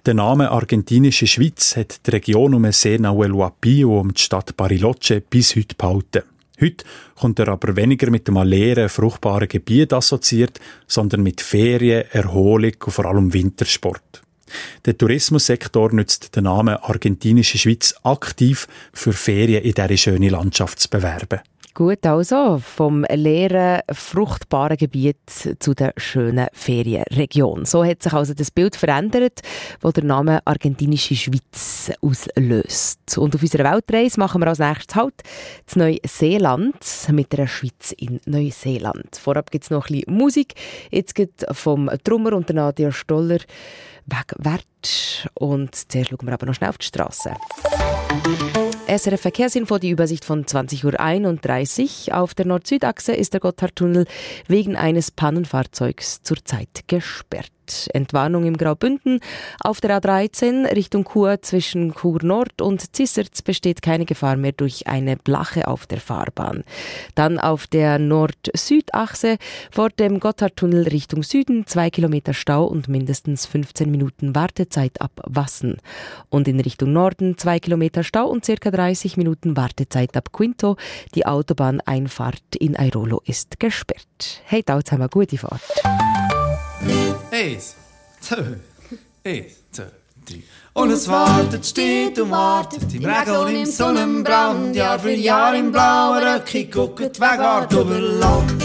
Der 0.04 0.14
Name 0.14 0.50
argentinische 0.50 1.26
Schweiz 1.26 1.76
hat 1.76 2.06
die 2.06 2.10
Region 2.10 2.54
um 2.54 2.62
den 2.62 2.72
See 2.72 2.98
Nahuel 2.98 3.32
Huapi 3.32 3.84
und 3.84 3.98
um 3.98 4.14
die 4.14 4.20
Stadt 4.20 4.56
Bariloche 4.56 5.22
bis 5.22 5.56
heute 5.56 5.74
behalten. 5.74 6.22
Heute 6.60 6.84
kommt 7.14 7.38
er 7.38 7.48
aber 7.48 7.76
weniger 7.76 8.10
mit 8.10 8.28
einem 8.28 8.42
leeren, 8.42 8.88
fruchtbaren 8.88 9.48
Gebiet 9.48 9.92
assoziiert, 9.92 10.58
sondern 10.86 11.22
mit 11.22 11.40
Ferien, 11.40 12.04
Erholung 12.10 12.72
und 12.84 12.92
vor 12.92 13.04
allem 13.06 13.32
Wintersport. 13.32 14.22
Der 14.84 14.96
Tourismussektor 14.96 15.92
nutzt 15.92 16.36
den 16.36 16.44
Namen 16.44 16.76
argentinische 16.76 17.58
Schweiz 17.58 17.94
aktiv 18.02 18.66
für 18.92 19.12
Ferien 19.12 19.64
in 19.64 19.72
dieser 19.72 19.96
schönen 19.96 20.30
Landschaft 20.30 20.80
zu 20.80 20.88
bewerben. 20.88 21.40
Gut, 21.78 22.04
also 22.06 22.58
vom 22.58 23.04
leeren, 23.08 23.82
fruchtbaren 23.92 24.76
Gebiet 24.76 25.16
zu 25.60 25.74
der 25.74 25.92
schönen 25.96 26.48
Ferienregion. 26.52 27.66
So 27.66 27.84
hat 27.84 28.02
sich 28.02 28.12
also 28.12 28.34
das 28.34 28.50
Bild 28.50 28.74
verändert, 28.74 29.42
wo 29.80 29.92
der 29.92 30.02
Name 30.02 30.44
Argentinische 30.44 31.14
Schweiz 31.14 31.92
auslöst. 32.02 33.16
Und 33.16 33.32
auf 33.32 33.42
unserer 33.42 33.72
Weltreise 33.72 34.18
machen 34.18 34.40
wir 34.40 34.48
als 34.48 34.58
nächstes 34.58 34.96
halt 34.96 35.22
das 35.66 35.76
Neuseeland 35.76 36.74
mit 37.12 37.32
der 37.32 37.46
Schweiz 37.46 37.94
in 37.96 38.18
Neuseeland. 38.26 39.14
Vorab 39.14 39.52
gibt 39.52 39.62
es 39.62 39.70
noch 39.70 39.88
ein 39.88 40.00
bisschen 40.00 40.14
Musik. 40.16 40.54
Jetzt 40.90 41.14
geht 41.14 41.46
vom 41.52 41.88
Drummer 42.02 42.32
und 42.32 42.50
Nadia 42.50 42.90
Stoller 42.90 43.38
wegwärts. 44.08 45.28
Und 45.34 45.74
zuerst 45.74 46.10
schauen 46.10 46.26
wir 46.26 46.32
aber 46.32 46.46
noch 46.46 46.54
schnell 46.54 46.70
auf 46.70 46.78
die 46.78 46.86
Straße. 46.86 47.34
SRF 48.88 49.20
Verkehrsinfo, 49.20 49.78
die 49.78 49.90
Übersicht 49.90 50.24
von 50.24 50.44
20.31 50.44 52.08
Uhr. 52.08 52.16
Auf 52.16 52.34
der 52.34 52.46
Nord-Süd-Achse 52.46 53.12
ist 53.12 53.34
der 53.34 53.40
Gotthardtunnel 53.40 54.06
wegen 54.46 54.76
eines 54.76 55.10
Pannenfahrzeugs 55.10 56.22
zurzeit 56.22 56.84
gesperrt. 56.86 57.52
Entwarnung 57.92 58.44
im 58.44 58.56
Graubünden. 58.56 59.20
Auf 59.60 59.80
der 59.80 60.00
A13 60.00 60.74
Richtung 60.74 61.04
Chur 61.04 61.42
zwischen 61.42 61.94
Chur 61.94 62.18
Nord 62.22 62.60
und 62.62 62.94
Zisserz 62.94 63.42
besteht 63.42 63.82
keine 63.82 64.04
Gefahr 64.04 64.36
mehr 64.36 64.52
durch 64.52 64.86
eine 64.86 65.16
Blache 65.16 65.68
auf 65.68 65.86
der 65.86 66.00
Fahrbahn. 66.00 66.64
Dann 67.14 67.38
auf 67.38 67.66
der 67.66 67.98
Nord-Süd-Achse 67.98 69.36
vor 69.70 69.90
dem 69.90 70.20
Gotthardtunnel 70.20 70.88
Richtung 70.88 71.22
Süden 71.22 71.66
zwei 71.66 71.90
Kilometer 71.90 72.34
Stau 72.34 72.64
und 72.64 72.88
mindestens 72.88 73.46
15 73.46 73.90
Minuten 73.90 74.34
Wartezeit 74.34 75.00
ab 75.00 75.12
Wassen. 75.24 75.78
Und 76.28 76.48
in 76.48 76.60
Richtung 76.60 76.92
Norden 76.92 77.36
zwei 77.38 77.58
Kilometer 77.58 78.02
Stau 78.02 78.26
und 78.26 78.44
circa 78.44 78.70
30 78.70 79.16
Minuten 79.16 79.56
Wartezeit 79.56 80.16
ab 80.16 80.32
Quinto. 80.32 80.76
Die 81.14 81.26
Autobahneinfahrt 81.26 82.56
in 82.58 82.74
Airolo 82.74 83.22
ist 83.24 83.60
gesperrt. 83.60 84.42
Hey, 84.44 84.62
da 84.64 84.74
haben 84.74 85.00
wir 85.00 85.08
gute 85.08 85.38
Fahrt. 85.38 85.62
Eins, 87.38 87.76
zwei, 88.20 88.58
eins, 89.24 89.52
zwei, 89.70 89.84
drei. 90.26 90.42
Und 90.72 90.90
es 90.90 91.06
wartet, 91.06 91.64
steht 91.64 92.18
und 92.18 92.32
wartet. 92.32 92.92
Im 92.92 93.04
Regen 93.04 93.36
und 93.36 93.54
im 93.54 93.64
Sonnenbrand. 93.64 94.74
Jahr 94.74 94.98
für 94.98 95.12
Jahr 95.12 95.54
im 95.54 95.70
blauen 95.70 96.20
Röcki 96.20 96.64
guckt 96.64 97.14
die 97.16 97.20
Wegart 97.20 97.72
über 97.72 98.00
Land. 98.00 98.60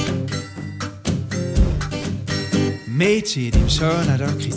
Mädchen 2.88 3.54
im 3.54 3.70
schönen 3.70 4.20
Röcki 4.20 4.52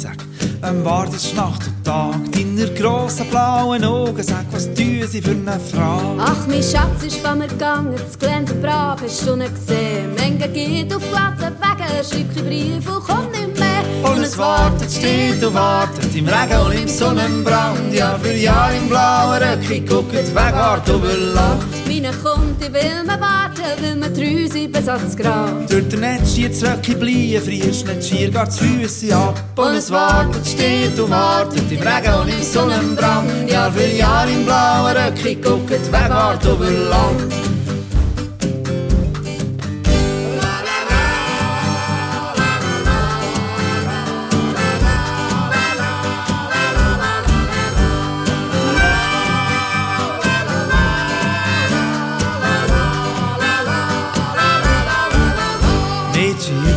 ähm, 0.62 0.84
wartest 0.84 1.34
Nacht 1.36 1.66
und 1.66 1.84
Tag. 1.84 2.32
Deiner 2.32 2.70
grossen 2.70 3.26
blauen 3.28 3.84
Augen 3.84 4.22
sag, 4.22 4.44
was 4.52 4.66
tun 4.74 5.04
sie 5.08 5.20
für 5.20 5.30
eine 5.30 5.58
Frage? 5.60 6.18
Ach, 6.18 6.46
mein 6.46 6.62
Schatz 6.62 7.02
ist 7.06 7.18
von 7.18 7.38
mir 7.38 7.48
gegangen, 7.48 7.94
das 7.96 8.18
Gelände 8.18 8.54
brav, 8.54 9.00
hast 9.02 9.26
du 9.26 9.36
nicht 9.36 9.54
gesehen. 9.54 10.14
Menge 10.14 10.48
geht 10.48 10.94
auf 10.94 11.02
glatten 11.10 11.54
Wegen, 11.60 12.04
schreib 12.04 12.34
keinen 12.34 12.46
Brief 12.46 12.96
und 12.96 13.04
komm 13.06 13.30
nicht 13.30 13.58
mehr. 13.58 14.10
Und 14.10 14.22
es 14.22 14.36
wartet, 14.38 14.90
steht 14.90 15.42
und 15.44 15.54
wartet 15.54 16.14
im 16.14 16.28
Regen 16.28 16.60
und 16.66 16.72
im 16.72 16.88
Sonnenbrand. 16.88 17.92
Jahr 17.92 18.18
für 18.18 18.32
Jahr 18.32 18.72
im 18.74 18.88
blauen 18.88 19.42
Röcki, 19.42 19.80
guckt 19.80 20.12
Wegart 20.12 20.88
über 20.88 21.12
Land. 21.12 21.64
Meine 21.86 22.12
kommt, 22.12 22.62
ich 22.62 22.72
will 22.72 23.04
mir 23.04 23.20
warten, 23.20 23.82
will 23.82 23.96
mir 23.96 24.12
treu 24.12 24.48
sein 24.52 24.70
bis 24.70 24.88
ans 24.88 25.16
Grab. 25.16 25.66
Durch 25.68 25.88
den 25.88 26.00
Netz 26.00 26.36
das 26.36 26.62
Röcki 26.62 26.94
bleiben, 26.94 27.44
frierst 27.44 27.86
nicht 27.86 28.08
schier, 28.08 28.30
geht 28.30 28.48
die 28.48 28.82
Füsse 28.84 29.16
ab. 29.16 29.42
Und 29.56 29.74
es 29.74 29.90
wartet, 29.90 30.45
steht 30.46 30.98
und 30.98 31.10
wartet, 31.10 31.70
im 31.70 31.80
Regen 31.80 32.14
und 32.20 32.28
im 32.28 32.42
Sonnenbrand. 32.42 33.50
Jahr 33.50 33.72
für 33.72 33.86
Jahr 33.86 34.28
im 34.28 34.44
blauen 34.44 34.96
Röcki, 34.96 35.34
guckt 35.36 35.92
Wegart 35.92 36.44
über 36.44 36.70
Land. 36.70 37.32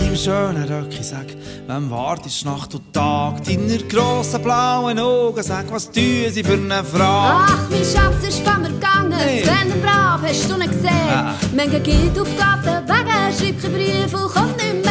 In 0.10 0.16
schönen 0.16 0.68
Röcki, 0.68 1.02
sag, 1.02 1.28
wem 1.70 1.90
wartest 1.92 2.46
Nacht 2.46 2.74
und 2.74 2.92
Tag? 2.94 3.44
Deiner 3.44 3.78
grossen 3.88 4.42
blauen 4.42 4.98
Augen, 4.98 5.44
sag, 5.44 5.72
was 5.72 5.86
tun 5.92 6.26
sie 6.30 6.44
für 6.44 6.54
eine 6.54 6.84
Frage? 6.84 7.54
Ach, 7.54 7.70
mein 7.70 7.84
Schatz 7.84 8.28
ist 8.28 8.40
von 8.40 8.62
mir 8.62 8.70
gegangen. 8.70 9.20
Sven 9.20 9.70
der 9.70 9.76
Brav, 9.86 10.22
hast 10.24 10.50
du 10.50 10.58
nicht 10.58 10.72
gesehen? 10.72 11.10
Ah. 11.10 11.36
Manche 11.56 11.80
geht 11.80 12.20
auf 12.20 12.30
Gatten, 12.38 12.88
wegen 12.88 13.38
schreibt 13.38 13.62
kein 13.62 13.74
Brief 13.74 14.14
und 14.14 14.34
kommt 14.34 14.58
nicht 14.58 14.84
mehr. 14.84 14.89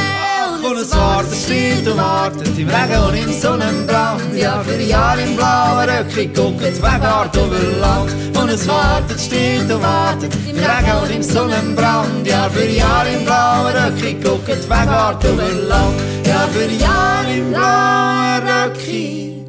Und 0.88 0.94
es 0.94 1.00
wartet, 1.00 1.34
steht 1.34 1.86
und 1.86 1.98
wartet, 1.98 2.58
im 2.58 2.68
Regen 2.68 3.02
und 3.08 3.14
im 3.14 3.32
Sonnenbrand. 3.32 4.34
Jahr 4.34 4.64
für 4.64 4.80
Jahr 4.80 5.18
im 5.18 5.36
blauen 5.36 5.88
Röcki, 5.88 6.28
guckt 6.28 6.62
Wegart 6.62 7.36
über 7.36 7.58
Land. 7.80 8.14
Und 8.36 8.50
es 8.50 8.66
wartet, 8.66 9.20
steht 9.20 9.70
und 9.70 9.82
wartet, 9.82 10.34
im 10.48 10.56
Regen 10.56 10.98
und 11.02 11.10
im 11.10 11.22
Sonnenbrand. 11.22 12.26
Jahr 12.26 12.50
für 12.50 12.64
Jahr 12.66 13.06
im 13.06 13.24
blauen 13.24 13.74
Röcki, 13.76 14.14
guckt 14.14 14.48
Wegart 14.48 15.22
über 15.24 15.50
Land. 15.68 16.00
Jahr 16.26 16.48
für 16.48 16.70
Jahr 16.72 17.28
im 17.36 17.50
blauen 17.50 18.42
Röcki, 18.48 19.44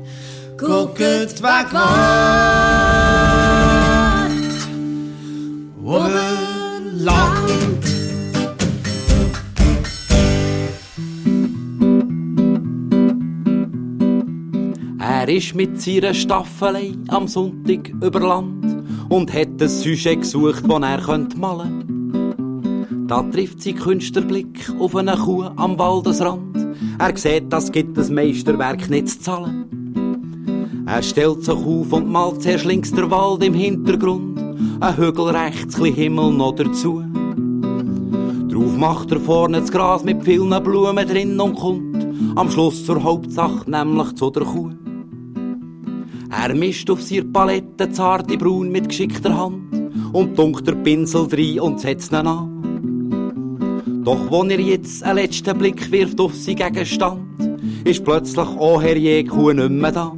guckt 0.58 1.00
Wegart 1.00 1.72
über 5.78 6.10
Land. 6.98 7.89
Er 15.20 15.28
ist 15.28 15.54
mit 15.54 15.82
seiner 15.82 16.14
Staffelei 16.14 16.94
am 17.10 17.28
Sonntag 17.28 17.90
über 17.90 18.22
Land 18.22 18.86
und 19.10 19.34
hat 19.34 19.62
ein 19.62 19.68
Sujet 19.68 20.22
gesucht, 20.22 20.64
das 20.66 20.82
er 20.82 21.02
könnte 21.02 21.38
malen. 21.38 23.06
Da 23.06 23.22
trifft 23.24 23.62
sein 23.62 23.76
Künstlerblick 23.76 24.72
auf 24.80 24.96
eine 24.96 25.18
Kuh 25.18 25.44
am 25.58 25.78
Waldesrand. 25.78 26.56
Er 27.00 27.18
sieht, 27.18 27.52
das 27.52 27.70
gibt 27.70 27.98
das 27.98 28.10
Meisterwerk 28.10 28.90
nicht 28.90 29.10
zu 29.10 29.20
zahlen. 29.20 30.86
Er 30.88 31.04
stellt 31.04 31.44
sich 31.44 31.54
auf 31.54 31.92
und 31.92 32.10
malt 32.10 32.42
zuerst 32.42 32.64
links 32.64 32.94
der 32.94 33.12
Wald 33.12 33.44
im 33.44 33.56
Hintergrund, 33.56 34.40
ein 34.80 34.98
Hügel 34.98 35.32
rechts, 35.32 35.76
chli 35.76 35.92
Himmel 35.92 36.32
noch 36.32 36.56
dazu. 36.56 37.04
Drauf 38.48 38.78
macht 38.78 39.12
er 39.12 39.20
vorne 39.20 39.60
das 39.60 39.70
Gras 39.70 40.06
mit 40.06 40.24
vielen 40.24 40.64
Blumen 40.64 41.06
drin 41.06 41.38
und 41.42 41.56
kommt 41.56 42.08
am 42.38 42.50
Schluss 42.50 42.86
zur 42.86 43.04
Hauptsache, 43.04 43.70
nämlich 43.70 44.16
zu 44.16 44.30
der 44.30 44.44
Kuh. 44.44 44.72
Er 46.32 46.54
mischt 46.54 46.90
auf 46.92 47.02
seiner 47.02 47.24
Palette 47.24 47.92
zarte 47.92 48.38
Braun 48.38 48.72
mit 48.72 48.90
geschickter 48.90 49.36
Hand 49.36 49.74
und 50.14 50.38
dunkt 50.38 50.68
der 50.68 50.76
Pinsel 50.76 51.28
rein 51.32 51.60
und 51.60 51.80
setzt 51.80 52.12
ihn 52.12 52.28
an. 52.28 54.04
Doch 54.06 54.30
wo 54.30 54.44
er 54.44 54.60
jetzt 54.60 55.04
einen 55.04 55.18
letzten 55.18 55.58
Blick 55.58 55.92
wirft 55.92 56.20
auf 56.20 56.36
seinen 56.36 56.58
Gegenstand, 56.58 57.22
ist 57.84 58.04
plötzlich 58.04 58.48
auch 58.48 58.82
herje 58.82 59.24
Kuh 59.24 59.54
nicht 59.54 59.72
mehr 59.72 59.92
da. 59.92 60.14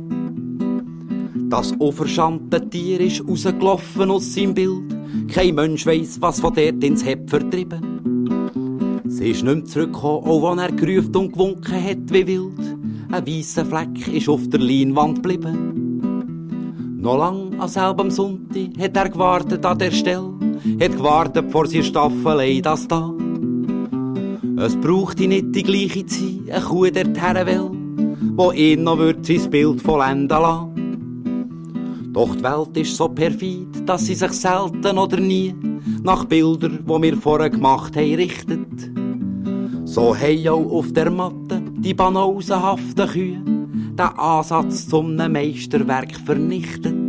Das 1.50 1.72
unverschamte 1.74 2.70
Tier 2.70 3.00
ist 3.00 3.26
rausgelaufen 3.28 4.12
aus 4.12 4.34
seinem 4.34 4.54
Bild. 4.54 4.96
Kein 5.30 5.56
Mensch 5.56 5.86
weiss, 5.86 6.22
was 6.22 6.42
von 6.42 6.54
dort 6.54 6.84
ins 6.84 7.06
Heb 7.06 7.30
vertrieben. 7.30 9.02
Sie 9.06 9.32
ist 9.32 9.44
nicht 9.44 9.56
mehr 9.56 9.66
zurückgekommen, 9.66 10.26
auch 10.26 10.52
wenn 10.52 10.60
er 10.60 10.72
gerufen 10.72 11.16
und 11.16 11.34
gewunken 11.34 11.84
hat 11.84 12.12
wie 12.12 12.28
wild. 12.28 12.78
Ein 13.12 13.28
weisser 13.28 13.66
Fleck 13.66 14.08
ist 14.14 14.30
auf 14.30 14.48
der 14.50 14.60
Leinwand 14.60 15.24
geblieben. 15.24 15.81
Noch 17.02 17.18
lang 17.18 17.60
an 17.60 17.68
selben 17.68 18.12
Sonntag 18.12 18.78
hat 18.80 18.96
er 18.96 19.10
gewartet 19.10 19.66
an 19.66 19.80
der 19.80 19.90
Stelle, 19.90 20.34
hat 20.80 20.92
gewartet 20.92 21.52
vor 21.52 21.66
seiner 21.66 21.84
Staffelei, 21.84 22.62
das 22.62 22.88
da. 22.88 23.12
Es 24.58 24.76
braucht 24.76 25.18
nicht 25.18 25.56
die 25.56 25.64
gleiche 25.64 26.06
Zeit, 26.06 26.52
eine 26.52 26.64
Kuh 26.64 26.92
dorthin 26.92 27.48
will, 27.48 27.72
wo 28.36 28.52
ihn 28.52 28.84
noch 28.84 29.00
wird 29.00 29.26
sein 29.26 29.50
Bild 29.50 29.82
vollenden 29.82 30.30
lassen. 30.30 32.12
Doch 32.14 32.36
die 32.36 32.44
Welt 32.44 32.78
ist 32.78 32.96
so 32.96 33.08
perfid, 33.08 33.90
dass 33.90 34.06
sie 34.06 34.14
sich 34.14 34.34
selten 34.34 35.00
oder 35.00 35.20
nie 35.20 35.56
nach 36.04 36.26
Bildern, 36.26 36.84
wo 36.86 37.02
wir 37.02 37.18
vorher 37.18 37.50
gemacht 37.50 37.96
haben, 37.96 38.14
richtet. 38.14 38.92
So 39.86 40.16
haben 40.16 40.48
auch 40.48 40.72
auf 40.72 40.94
der 40.94 41.10
Matte 41.10 41.64
die 41.80 41.96
banausenhaften 41.96 43.08
Kühe 43.08 43.51
den 44.02 44.18
Ansatz 44.18 44.88
zum 44.88 45.16
Meisterwerk 45.16 46.16
vernichtet. 46.26 47.01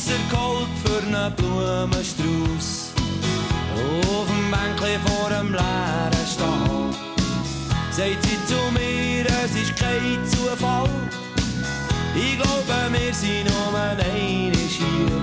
Wasser 0.00 0.18
geholt 0.30 0.68
für 0.82 1.06
einen 1.06 1.34
Blumenstrauß. 1.34 2.92
Auf 3.76 4.26
dem 4.28 4.50
Bänkchen 4.50 5.00
vor 5.06 5.28
dem 5.28 5.52
leeren 5.52 6.26
Stall. 6.26 6.90
Sagt 7.90 8.22
sie 8.22 8.38
zu 8.46 8.58
mir, 8.72 9.26
es 9.44 9.54
ist 9.60 9.76
kein 9.76 10.26
Zufall. 10.26 10.88
Ich 12.14 12.36
glaube, 12.36 12.92
wir 12.92 13.14
sind 13.14 13.44
nur 13.50 13.66
einmal 13.66 14.04
hier. 14.04 15.22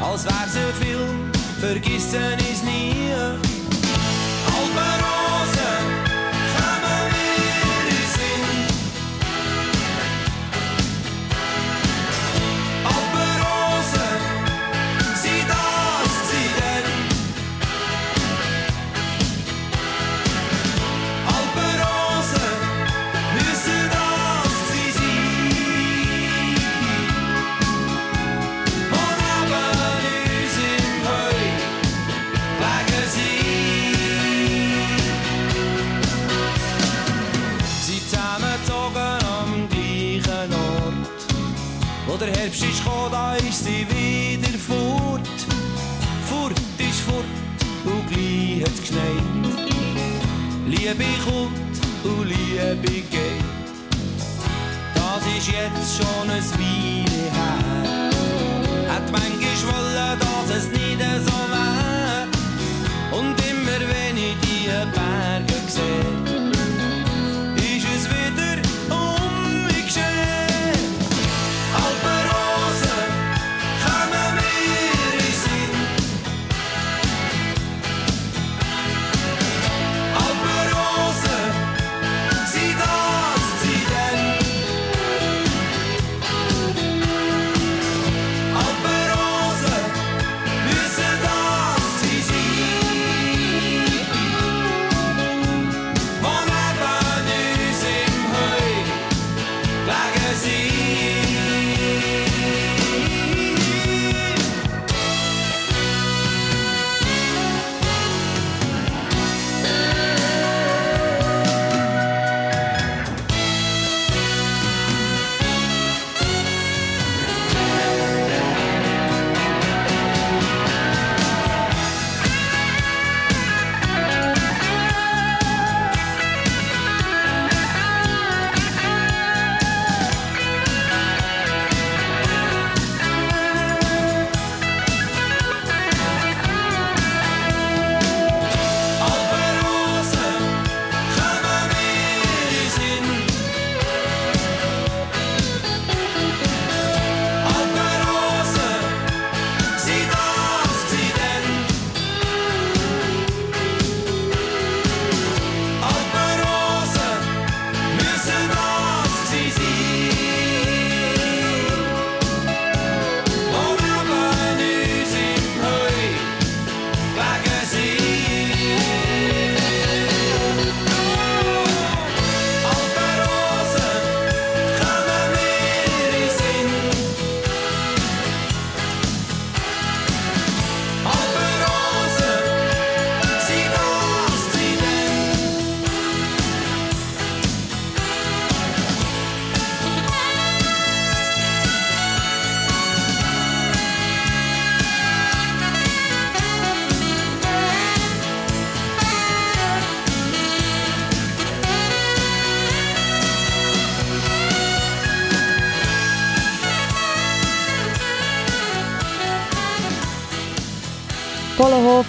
Als 0.00 0.24
wär's 0.24 0.56
ein 0.56 0.74
Film, 0.80 1.32
vergessen 1.60 2.38
is 2.50 2.62
nie. 2.62 3.53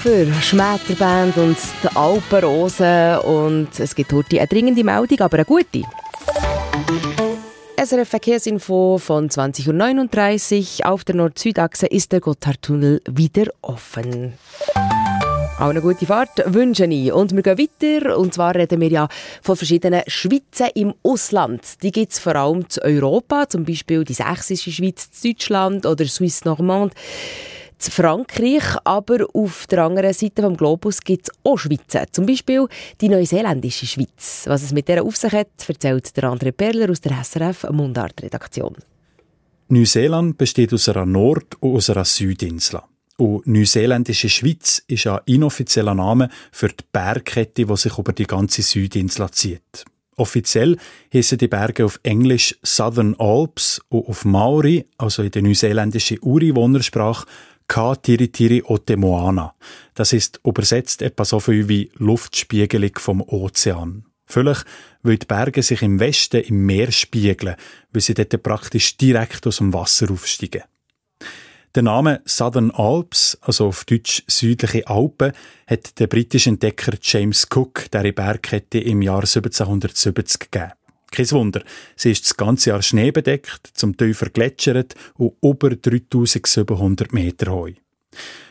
Polohofer, 0.05 0.41
Schmetterband 0.41 1.37
und 1.37 1.57
die 1.81 1.87
Alpenrosen. 1.95 3.17
Und 3.19 3.79
es 3.79 3.95
gibt 3.95 4.13
heute 4.13 4.37
eine 4.37 4.47
dringende 4.47 4.83
Meldung, 4.83 5.19
aber 5.21 5.37
eine 5.37 5.45
gute. 5.45 5.81
SRF 7.75 8.07
Verkehrsinfo 8.07 8.99
von 8.99 9.29
20.39 9.29 10.79
Uhr. 10.81 10.91
Auf 10.91 11.05
der 11.05 11.15
Nord-Süd-Achse 11.15 11.87
ist 11.87 12.11
der 12.11 12.19
Gotthardtunnel 12.19 13.01
wieder 13.09 13.45
offen. 13.63 14.33
Auch 15.57 15.69
eine 15.69 15.81
gute 15.81 16.05
Fahrt 16.05 16.53
wünsche 16.53 16.85
ich. 16.85 17.11
Und 17.11 17.35
wir 17.35 17.41
gehen 17.41 17.57
weiter. 17.57 18.17
Und 18.19 18.35
zwar 18.35 18.53
reden 18.53 18.81
wir 18.81 18.89
ja 18.89 19.07
von 19.41 19.55
verschiedenen 19.55 20.03
Schweizen 20.05 20.67
im 20.75 20.93
Ausland. 21.01 21.81
Die 21.81 21.91
gibt 21.91 22.11
es 22.11 22.19
vor 22.19 22.35
allem 22.35 22.69
zu 22.69 22.83
Europa, 22.83 23.49
zum 23.49 23.65
Beispiel 23.65 24.03
die 24.03 24.13
sächsische 24.13 24.71
Schweiz, 24.71 25.09
Deutschland 25.23 25.87
oder 25.87 26.05
Suisse 26.05 26.41
Normande 26.45 26.93
zu 27.77 27.91
Frankreich, 27.91 28.63
aber 28.83 29.25
auf 29.33 29.67
der 29.67 29.85
anderen 29.85 30.13
Seite 30.13 30.41
vom 30.41 30.55
Globus 30.57 31.01
gibt 31.01 31.27
es 31.27 31.35
auch 31.43 31.57
Schweizer. 31.57 32.05
Zum 32.11 32.25
Beispiel 32.25 32.67
die 33.01 33.09
neuseeländische 33.09 33.85
Schweiz. 33.85 34.43
Was 34.45 34.63
es 34.63 34.73
mit 34.73 34.87
der 34.87 35.03
auf 35.03 35.15
sich 35.15 35.33
hat, 35.33 35.49
erzählt 35.67 36.15
der 36.17 36.31
André 36.31 36.51
Perler 36.51 36.89
aus 36.89 37.01
der 37.01 37.23
SRF 37.23 37.69
Mundart-Redaktion. 37.71 38.75
Neuseeland 39.67 40.37
besteht 40.37 40.73
aus 40.73 40.89
einer 40.89 41.05
Nord- 41.05 41.55
und 41.59 41.75
aus 41.75 41.89
einer 41.89 42.05
Südinsel. 42.05 42.81
Und 43.17 43.47
Neuseeländische 43.47 44.29
Schweiz 44.29 44.83
ist 44.87 45.07
ein 45.07 45.19
inoffizieller 45.25 45.95
Name 45.95 46.29
für 46.51 46.67
die 46.67 46.83
Bergkette, 46.91 47.65
die 47.65 47.77
sich 47.77 47.97
über 47.97 48.13
die 48.13 48.27
ganze 48.27 48.61
Südinsel 48.61 49.29
zieht. 49.31 49.85
Offiziell 50.17 50.77
heissen 51.13 51.37
die 51.37 51.47
Berge 51.47 51.85
auf 51.85 51.99
Englisch 52.03 52.57
Southern 52.63 53.15
Alps 53.17 53.81
und 53.89 54.07
auf 54.07 54.23
Maori, 54.23 54.85
also 54.97 55.23
in 55.23 55.31
der 55.31 55.41
neuseeländischen 55.41 56.19
Ureinwohnersprache, 56.21 57.25
Ka 57.67 57.95
Tiritiri 57.95 58.61
o 58.63 58.77
Te 58.77 58.97
Moana. 58.97 59.55
Das 59.93 60.13
ist 60.13 60.39
übersetzt 60.45 61.01
etwa 61.01 61.25
so 61.25 61.39
viel 61.39 61.67
wie 61.67 61.91
Luftspiegelung 61.95 62.97
vom 62.97 63.21
Ozean. 63.21 64.05
Vielleicht, 64.25 64.65
weil 65.03 65.17
die 65.17 65.25
Berge 65.25 65.61
sich 65.61 65.81
im 65.81 65.99
Westen 65.99 66.41
im 66.41 66.65
Meer 66.65 66.91
spiegeln, 66.91 67.55
weil 67.91 68.01
sie 68.01 68.13
dort 68.13 68.41
praktisch 68.41 68.97
direkt 68.97 69.45
aus 69.45 69.57
dem 69.57 69.73
Wasser 69.73 70.11
aufsteigen. 70.11 70.63
Der 71.75 71.83
Name 71.83 72.21
Southern 72.25 72.71
Alps, 72.71 73.37
also 73.41 73.67
auf 73.67 73.83
Deutsch 73.83 74.23
südliche 74.27 74.87
Alpen, 74.87 75.33
hat 75.67 75.99
der 75.99 76.07
britische 76.07 76.49
Entdecker 76.49 76.93
James 77.01 77.47
Cook 77.53 77.91
der 77.91 78.11
Bergkette 78.13 78.79
im 78.79 79.01
Jahr 79.01 79.19
1770 79.19 80.39
gegeben. 80.39 80.71
Kein 81.11 81.31
Wunder, 81.31 81.63
sie 81.95 82.11
ist 82.11 82.25
das 82.25 82.37
ganze 82.37 82.71
Jahr 82.71 82.81
schneebedeckt, 82.81 83.71
zum 83.73 83.95
Teil 83.95 84.13
vergletschert 84.13 84.95
und 85.15 85.35
über 85.41 85.69
3700 85.69 87.13
Meter 87.13 87.51
hoch. 87.53 87.69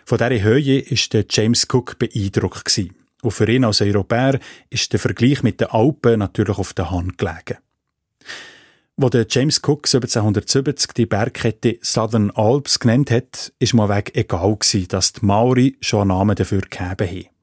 Von 0.04 0.18
dieser 0.18 0.42
Höhe 0.42 0.82
der 0.82 1.24
James 1.28 1.66
Cook 1.70 1.98
beeindruckt. 1.98 2.80
Und 3.22 3.30
für 3.30 3.48
ihn 3.50 3.64
als 3.64 3.80
Europäer 3.80 4.38
ist 4.68 4.92
der 4.92 5.00
Vergleich 5.00 5.42
mit 5.42 5.60
den 5.60 5.68
Alpen 5.68 6.18
natürlich 6.18 6.58
auf 6.58 6.74
der 6.74 6.90
Hand 6.90 7.16
gelegen. 7.16 7.58
Wo 8.96 9.08
der 9.08 9.26
James 9.28 9.58
Cook 9.58 9.86
1770 9.86 10.92
die 10.92 11.06
Bergkette 11.06 11.78
Southern 11.82 12.30
Alps 12.30 12.78
genannt 12.78 13.10
hat, 13.10 13.52
ist 13.58 13.74
mal 13.74 13.88
weg 13.88 14.12
egal 14.14 14.56
gewesen, 14.56 14.86
dass 14.88 15.14
die 15.14 15.24
Maori 15.26 15.76
schon 15.80 16.02
einen 16.02 16.08
Namen 16.08 16.36
dafür 16.36 16.60
gegeben 16.60 17.08
haben. 17.08 17.33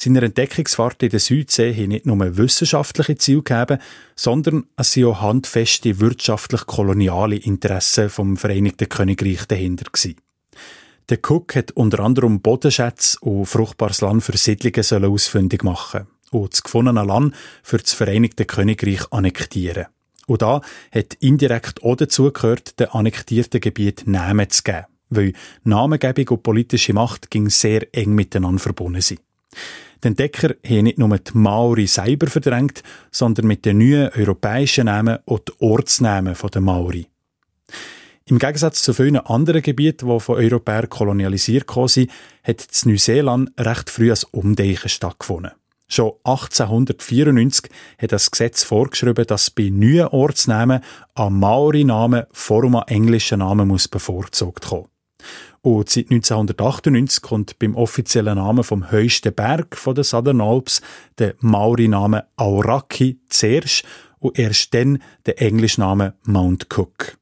Seine 0.00 0.20
Entdeckungsfahrt 0.20 1.02
in 1.02 1.10
der 1.10 1.18
Südsee 1.18 1.74
haben 1.74 1.88
nicht 1.88 2.06
nur 2.06 2.36
wissenschaftliche 2.36 3.18
Ziele 3.18 3.42
gegeben, 3.42 3.78
sondern 4.14 4.66
es 4.76 4.92
sind 4.92 5.06
auch 5.06 5.20
handfeste 5.20 5.98
wirtschaftlich-koloniale 5.98 7.34
Interessen 7.34 8.08
vom 8.08 8.36
Vereinigten 8.36 8.88
Königreich 8.88 9.46
dahinter 9.46 9.90
gewesen. 9.90 10.14
Der 11.08 11.18
Cook 11.26 11.56
hat 11.56 11.72
unter 11.72 11.98
anderem 12.00 12.40
Bodenschätze 12.40 13.18
und 13.22 13.46
fruchtbares 13.46 14.00
Land 14.00 14.22
für 14.22 14.36
Siedlungen 14.36 15.04
ausfindig 15.04 15.64
machen 15.64 16.06
und 16.30 16.52
das 16.52 16.62
gefundene 16.62 17.02
Land 17.02 17.34
für 17.64 17.78
das 17.78 17.92
Vereinigte 17.92 18.44
Königreich 18.44 19.10
annektieren. 19.10 19.86
Und 20.28 20.42
da 20.42 20.60
hat 20.92 21.14
indirekt 21.14 21.82
auch 21.82 21.96
dazu 21.96 22.30
gehört, 22.30 22.78
den 22.78 22.90
annektierten 22.90 23.60
Gebiet 23.60 24.06
Namen 24.06 24.48
zu 24.48 24.62
geben, 24.62 24.86
weil 25.08 25.32
Namengebung 25.64 26.36
und 26.36 26.42
politische 26.44 26.92
Macht 26.92 27.32
ging 27.32 27.50
sehr 27.50 27.92
eng 27.92 28.14
miteinander 28.14 28.60
verbunden 28.60 29.00
sind. 29.00 29.22
Die 30.02 30.08
Entdecker 30.08 30.54
haben 30.64 30.84
nicht 30.84 30.98
nur 30.98 31.18
die 31.18 31.30
Maori 31.34 31.86
selber 31.86 32.28
verdrängt, 32.28 32.82
sondern 33.10 33.46
mit 33.46 33.64
den 33.64 33.78
neuen 33.78 34.10
europäischen 34.14 34.86
Namen 34.86 35.18
die 35.28 35.52
Ortsnamen 35.58 36.36
der 36.52 36.60
Maori. 36.60 37.08
Im 38.26 38.38
Gegensatz 38.38 38.82
zu 38.82 38.92
vielen 38.92 39.16
anderen 39.16 39.62
Gebieten, 39.62 40.08
die 40.08 40.20
von 40.20 40.36
Europäern 40.36 40.88
kolonialisiert 40.88 41.70
sind, 41.86 42.10
hat 42.42 42.66
in 42.84 42.90
Neuseeland 42.90 43.50
recht 43.58 43.88
früh 43.88 44.12
ein 44.12 44.18
Umdenken 44.32 44.88
stattgefunden. 44.88 45.52
Schon 45.88 46.12
1894 46.24 47.70
hat 47.98 48.12
das 48.12 48.30
Gesetz 48.30 48.62
vorgeschrieben, 48.62 49.26
dass 49.26 49.50
bei 49.50 49.70
neuen 49.70 50.08
Ortsnamen 50.08 50.82
ein 51.14 51.32
Maori-Name 51.32 52.28
vor 52.30 52.64
einem 52.64 52.82
englischen 52.86 53.38
Namen 53.38 53.66
muss 53.66 53.88
bevorzugt 53.88 54.66
kommen. 54.66 54.88
Und 55.62 55.90
seit 55.90 56.10
1998 56.10 57.22
kommt 57.22 57.58
beim 57.58 57.74
offiziellen 57.74 58.36
Namen 58.36 58.64
vom 58.64 58.90
höchsten 58.90 59.34
Berg 59.34 59.76
von 59.76 59.94
der 59.94 60.04
Southern 60.04 60.40
Alps 60.40 60.80
der 61.18 61.34
Maori-Name 61.40 62.26
Aoraki 62.36 63.18
zuerst 63.28 63.84
und 64.18 64.38
erst 64.38 64.72
dann 64.74 65.02
der 65.26 65.40
englische 65.42 65.80
Name 65.80 66.14
Mount 66.24 66.68
Cook. 66.76 67.18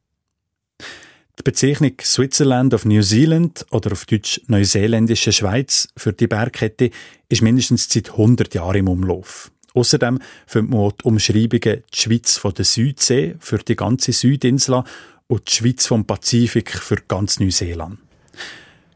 Die 1.39 1.43
Bezeichnung 1.43 1.93
Switzerland 2.01 2.73
of 2.73 2.87
New 2.87 3.03
Zealand 3.03 3.67
oder 3.71 3.93
auf 3.93 4.07
Deutsch 4.07 4.41
Neuseeländische 4.47 5.33
Schweiz 5.33 5.89
für 5.97 6.13
die 6.15 6.27
Bergkette 6.27 6.91
ist 7.29 7.43
mindestens 7.43 7.89
seit 7.91 8.11
100 8.11 8.55
Jahren 8.55 8.77
im 8.77 8.89
Umlauf. 8.89 9.51
Außerdem 9.75 10.19
findet 10.47 10.71
man 10.71 10.93
die 10.99 11.05
Umschreibungen 11.05 11.83
die 11.93 11.97
Schweiz 11.97 12.39
von 12.39 12.55
der 12.55 12.65
Südsee 12.65 13.37
für 13.39 13.59
die 13.59 13.77
ganze 13.77 14.13
Südinsel 14.13 14.83
und 15.27 15.49
die 15.51 15.53
Schweiz 15.53 15.87
vom 15.87 16.07
Pazifik 16.07 16.71
für 16.71 16.97
ganz 17.07 17.39
Neuseeland. 17.39 17.99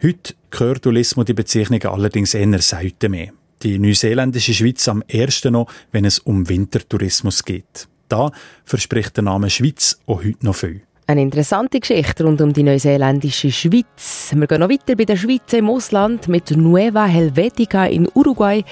Heute 0.03 0.34
gehört 0.51 0.82
Tourismus 0.82 1.26
die 1.26 1.34
Bezeichnungen 1.34 1.86
allerdings 1.86 2.34
eher 2.34 2.61
selten 2.61 3.11
mehr. 3.11 3.32
Die 3.62 3.78
neuseeländische 3.78 4.55
Schweiz 4.55 4.88
am 4.88 5.03
ersten 5.07 5.53
noch, 5.53 5.70
wenn 5.93 6.07
es 6.07 6.18
um 6.18 6.49
Wintertourismus 6.49 7.45
geht. 7.45 7.88
Da 8.09 8.32
verspricht 8.64 9.16
der 9.16 9.24
Name 9.24 9.51
Schweiz 9.51 10.01
auch 10.07 10.24
heute 10.24 10.45
noch 10.45 10.57
viel. 10.57 10.82
Eine 11.07 11.22
interessante 11.22 11.80
Geschichte 11.80 12.24
rund 12.24 12.41
um 12.41 12.53
die 12.53 12.62
neuseeländische 12.62 13.51
Schweiz. 13.51 14.30
Wir 14.32 14.47
gehen 14.47 14.61
noch 14.61 14.70
weiter 14.70 14.95
bei 14.97 15.05
der 15.05 15.16
Schweiz 15.16 15.53
im 15.53 15.68
Ausland 15.68 16.28
mit 16.28 16.51
Nueva 16.53 17.05
Helvetica 17.05 17.86
in 17.86 18.09
Uruguay. 18.14 18.64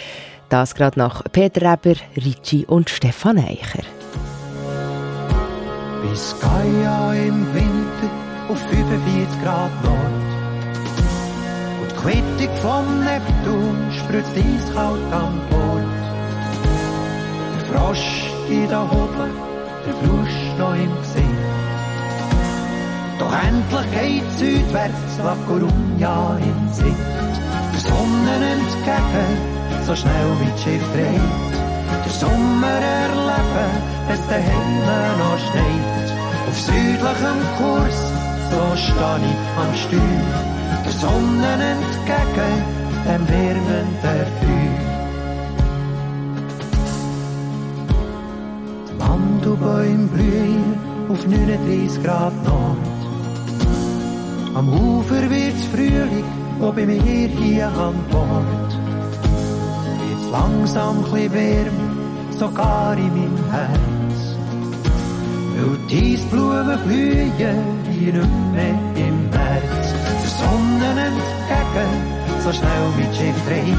Das 0.49 0.75
gerade 0.75 0.99
nach 0.99 1.25
Peter 1.31 1.63
Reber, 1.63 1.99
Ricci 2.17 2.65
und 2.65 2.89
Stefan 2.89 3.39
Eicher. 3.39 3.83
Biscaya 6.01 7.13
im 7.15 7.45
Winter 7.53 8.11
auf 8.49 8.59
45 8.71 9.43
Grad 9.43 9.85
Nord. 9.85 10.28
Quittung 12.03 12.55
vom 12.63 13.01
Neptun 13.01 13.77
spritzt 13.91 14.37
eiskalt 14.37 15.13
an 15.13 15.35
Bord. 15.51 15.83
Der 17.55 17.65
Frosch 17.69 18.31
geht 18.49 18.71
da 18.71 18.83
oben, 18.83 19.33
der 19.85 19.95
Fluss 19.95 20.37
noch 20.59 20.75
im 20.75 20.95
Gesicht. 21.03 21.49
Doch 23.19 23.33
endlich 23.47 23.91
geht 23.99 24.39
südwärts 24.39 25.13
La 25.25 25.37
Coruña 25.49 26.39
in 26.39 26.73
Sicht. 26.73 27.15
Der 27.73 27.81
Sonne 27.81 28.35
entgegen, 28.55 29.33
so 29.85 29.97
schnell 29.97 30.31
wie 30.41 30.51
das 30.51 30.63
Schiff 30.63 30.85
dreht. 30.95 31.53
Der 32.05 32.13
Sommer 32.13 32.81
erleben, 33.03 33.73
es 34.13 34.23
daheim 34.29 34.73
noch 35.19 35.39
schneit. 35.47 36.09
Auf 36.49 36.59
südlichem 36.61 37.41
Kurs, 37.59 37.99
so 38.51 38.77
steh 38.77 39.27
ich 39.31 39.43
am 39.63 39.75
Steuer. 39.75 40.58
Der 40.85 40.93
Sonne 40.93 41.51
entgegen, 41.73 42.55
dem 43.07 43.29
wärmenden 43.29 44.29
Feuer. 44.39 44.89
Die 48.89 48.95
Mandelbäume 48.99 50.07
blühen 50.09 50.75
auf 51.09 51.27
39 51.27 52.03
Grad 52.03 52.35
Nord. 52.45 52.79
Am 54.55 54.69
Ufer 54.69 55.31
wird's 55.31 55.65
Frühling, 55.73 56.25
wo 56.59 56.73
bei 56.73 56.85
mir 56.85 57.29
hier 57.29 57.69
an 57.69 57.95
Bord. 58.11 58.71
Wird's 60.01 60.29
langsam 60.33 61.05
chli 61.11 61.31
wärmer, 61.33 61.93
sogar 62.39 62.97
in 62.97 63.09
meinem 63.17 63.51
Herz. 63.51 64.19
Weil 65.55 65.79
die 65.91 66.15
Eisblumen 66.15 66.79
blühen 66.87 67.33
hier 67.91 68.13
nicht 68.13 68.55
mehr 68.55 69.07
im 69.07 69.18
entgegen, 71.49 72.43
so 72.43 72.53
schnell 72.53 72.87
wie 72.97 73.07
das 73.07 73.17
Schiff 73.17 73.37
dreht. 73.47 73.77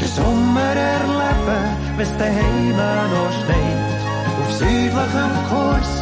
Der 0.00 0.08
Sommer 0.08 0.60
erleben, 0.60 1.62
wenn's 1.96 2.16
daheim 2.18 2.76
noch 3.12 3.32
schneit. 3.38 4.00
Auf 4.40 4.52
südlichem 4.52 5.34
Kurs, 5.48 5.92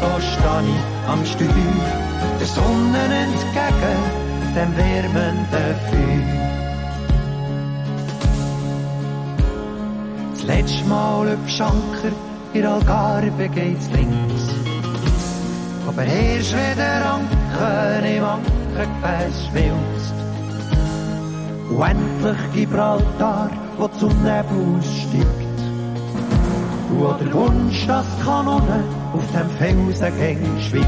so 0.00 0.10
steh 0.20 0.70
ich 0.72 1.10
am 1.10 1.24
Steuer. 1.24 2.06
Der 2.40 2.46
Sonne 2.46 3.02
entgegen, 3.24 3.98
dem 4.54 4.76
wärmenden 4.76 5.74
Feuer. 5.88 6.46
Das 10.32 10.42
letzte 10.44 10.84
Mal 10.84 11.26
auf 11.34 11.48
Schanker, 11.48 12.12
in 12.52 12.66
Algarve 12.66 13.48
geht's 13.48 13.88
links. 13.90 14.44
Aber 15.88 16.04
erst 16.04 16.52
wenn 16.52 16.76
der 16.76 17.02
Anker 17.14 18.02
im 18.04 18.24
Ankergefäß 18.24 19.46
schmilzt. 19.48 20.15
Und 21.70 21.82
endlich 21.82 22.52
Gibraltar, 22.54 23.50
wo 23.76 23.88
zum 23.88 24.14
Nebel 24.22 24.80
steigt. 24.82 25.46
Und 26.90 27.20
der 27.20 27.34
Wunsch, 27.34 27.86
dass 27.86 28.06
die 28.16 28.24
Kanone 28.24 28.84
auf 29.12 29.26
dem 29.32 29.50
Felsen 29.58 30.12
schweigt. 30.60 30.86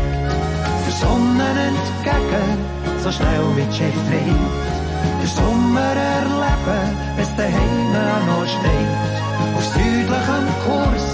Der 0.87 0.95
Sonne 0.95 1.49
entgegen, 1.69 2.59
so 3.03 3.11
schnell 3.11 3.45
das 3.57 3.77
Schiff 3.77 3.99
dreht. 4.09 4.79
Der 5.21 5.29
Sommer 5.29 5.81
erleben, 5.81 6.97
wenn's 7.17 7.37
daheim 7.37 8.27
noch 8.29 8.47
schneit. 8.47 9.19
Auf 9.57 9.65
südlichem 9.75 10.47
Kurs, 10.65 11.07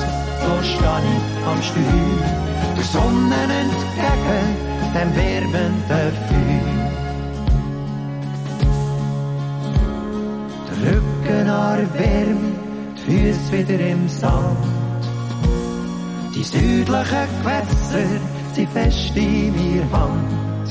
so 0.43 0.63
steh 0.63 1.05
ich 1.13 1.47
am 1.51 1.63
Steuer. 1.63 2.19
Der 2.77 2.85
Sonne 2.85 3.41
entgegen, 3.63 4.47
dem 4.95 5.17
wärmenden 5.17 6.13
Feuer. 6.29 6.74
Der 11.55 11.95
Wärme, 11.95 12.53
die 12.97 13.01
Füße 13.01 13.53
wieder 13.53 13.79
im 13.87 14.09
Sand. 14.09 14.59
Die 16.35 16.43
südlichen 16.43 17.27
Gewässer 17.43 18.09
sind 18.55 18.69
fest 18.71 19.17
in 19.17 19.53
mir 19.53 19.85
Hand. 19.93 20.67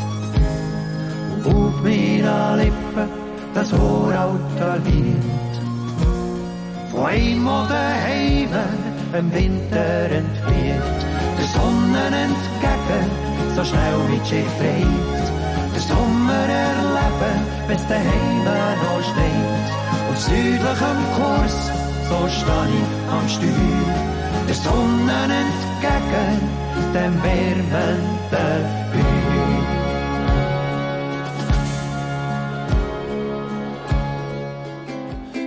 Und 1.34 1.56
auf 1.56 1.82
meiner 1.84 2.58
Lippen 2.58 3.10
das 3.54 3.72
uralte 3.72 4.82
Lied. 4.84 5.54
Von 6.92 7.06
einem 7.06 7.48
oder 7.48 7.90
im 9.18 9.34
Winter 9.34 10.12
entfliert. 10.20 11.00
Der 11.38 11.48
Sonne 11.56 12.04
entgegen, 12.26 13.56
so 13.56 13.64
schnell 13.64 14.00
wie 14.10 14.20
das 14.20 14.28
Schiff. 14.28 15.23
Der 15.74 15.82
Sommer 15.82 16.48
erleben, 16.50 17.38
wenn's 17.68 17.86
daheim 17.88 18.44
noch 18.44 19.02
schneit. 19.04 19.68
Auf 20.10 20.20
südlichem 20.20 21.00
Kurs, 21.16 21.58
so 22.10 22.20
steh 22.30 22.70
ich 22.80 22.90
am 23.12 23.26
Steuer. 23.28 24.14
Der 24.48 24.56
Sonne 24.56 25.18
entgegen, 25.42 26.34
dem 26.94 27.14
wärmenden 27.24 27.98
Feuer. 28.30 29.14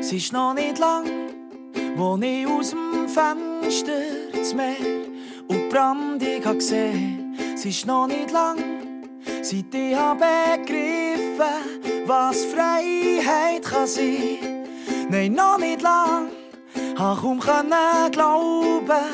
Es 0.01 0.13
ist 0.13 0.33
noch 0.33 0.55
nicht 0.55 0.79
lang, 0.79 1.05
wo 1.97 2.17
ich 2.21 2.47
aus 2.47 2.71
dem 2.71 3.09
Fenster 3.09 3.93
das 4.33 4.55
Meer 4.55 4.77
und 5.49 5.57
die 5.57 5.69
Brandung 5.69 6.59
gesehen. 6.59 7.37
Es 7.55 7.65
ist 7.65 7.87
noch 7.87 8.07
nicht 8.07 8.31
lang, 8.31 8.76
seit 9.49 9.73
ich 9.73 9.95
habe 9.95 10.25
begriffen, 10.65 12.05
was 12.05 12.45
Freiheit 12.47 13.63
kann 13.63 13.87
sein. 13.87 14.67
Nein, 15.09 15.35
noch 15.35 15.59
nicht 15.59 15.83
lang, 15.83 16.31
habe 16.99 17.21
kaum 17.21 17.41
glauben, 18.11 19.05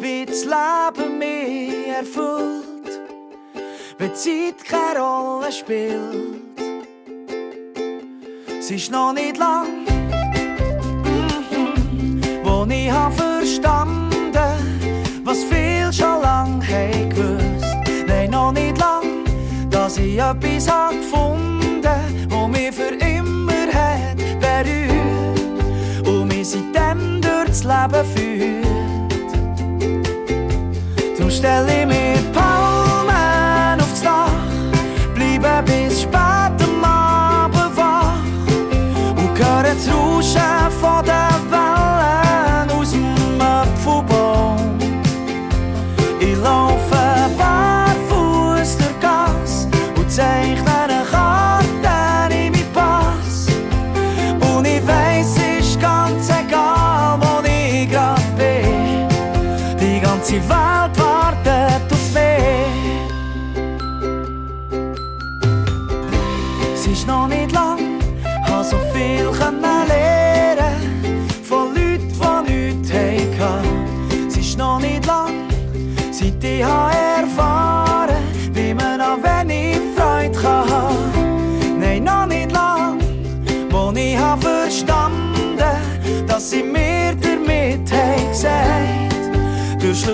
wie 0.00 0.24
das 0.24 0.44
Leben 0.44 1.18
mich 1.18 1.88
erfüllt, 1.88 3.00
wenn 3.98 4.14
Zeit 4.14 4.64
keine 4.64 5.00
Rolle 5.00 5.52
spielt. 5.52 6.40
Es 8.58 8.70
ist 8.70 8.90
noch 8.90 9.12
nicht 9.12 9.36
lang, 9.36 9.84
wo 12.44 12.66
ich 12.66 12.90
hab 12.90 13.12
verstanden, 13.12 14.10
was 15.22 15.44
viel 15.44 15.71
ich 19.98 20.18
etwas 20.18 20.66
gefunden, 20.90 22.28
wo 22.28 22.48
mich 22.48 22.72
für 22.72 23.11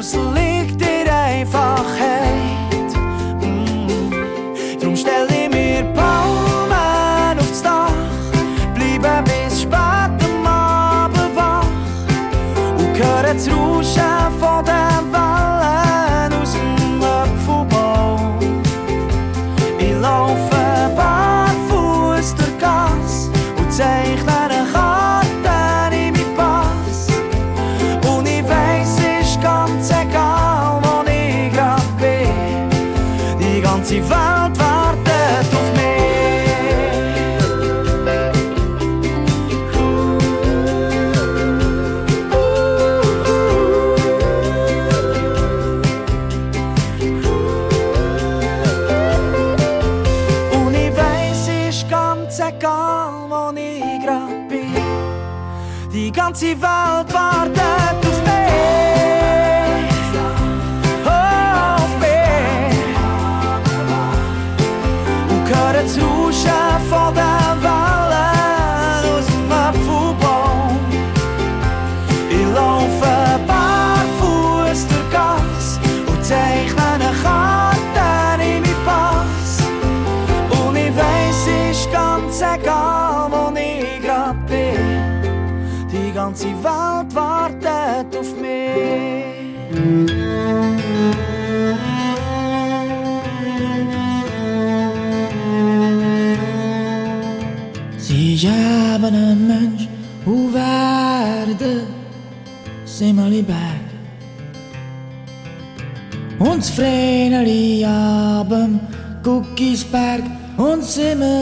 sleep. 0.09 0.58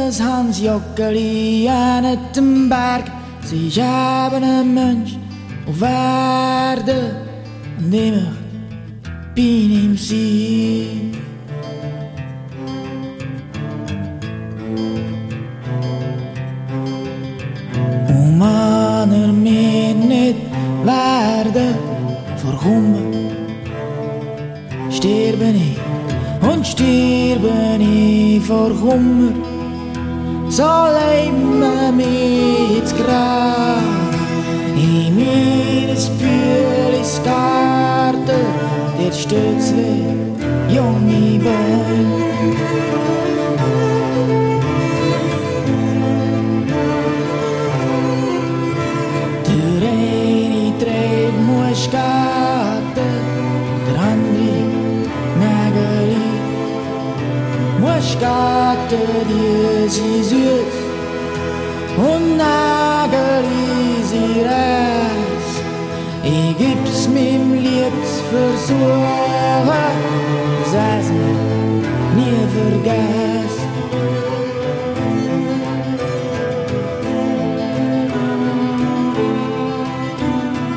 is 0.06 0.18
Hans 0.18 0.58
Jokkeli 0.58 1.68
het 1.68 2.32
timperk, 2.32 3.06
Zij 3.44 3.82
hebben 3.82 4.42
een 4.42 4.72
munch 4.72 5.10
of 5.68 5.78
waarde, 5.78 7.12
nemer 7.76 8.32
man 18.36 19.12
er 19.12 19.34
meer 19.34 19.94
niet 19.94 20.36
waarde 20.84 21.70
voor 22.36 22.52
gommen. 22.52 23.12
Sterben 24.88 25.54
ik, 25.54 25.78
en 26.40 26.64
sterben 26.64 27.80
ik 27.80 28.42
voor 28.42 28.70
gommen. 28.74 29.45
Vid 39.06 39.14
stets 39.14 39.70
vid 39.70 40.18
Ljungbyberg 40.74 42.58
Tur 49.46 49.82
ein 49.90 50.52
i 50.66 50.68
trädmorsgate 50.80 53.08
Tur 53.86 53.98
andri 54.10 54.58
nägeli. 55.38 56.30
Die 59.30 59.86
sie 59.88 60.18
süß 60.30 60.76
Und 62.10 62.26
nägeli 62.42 63.70
siras 64.10 65.46
Ich 66.24 66.50
gib's 66.58 67.02
mir 67.14 67.45
never 68.36 68.58
słowa 68.58 69.84
zazna 70.72 71.28
nie 72.16 72.46
wygas 72.52 73.54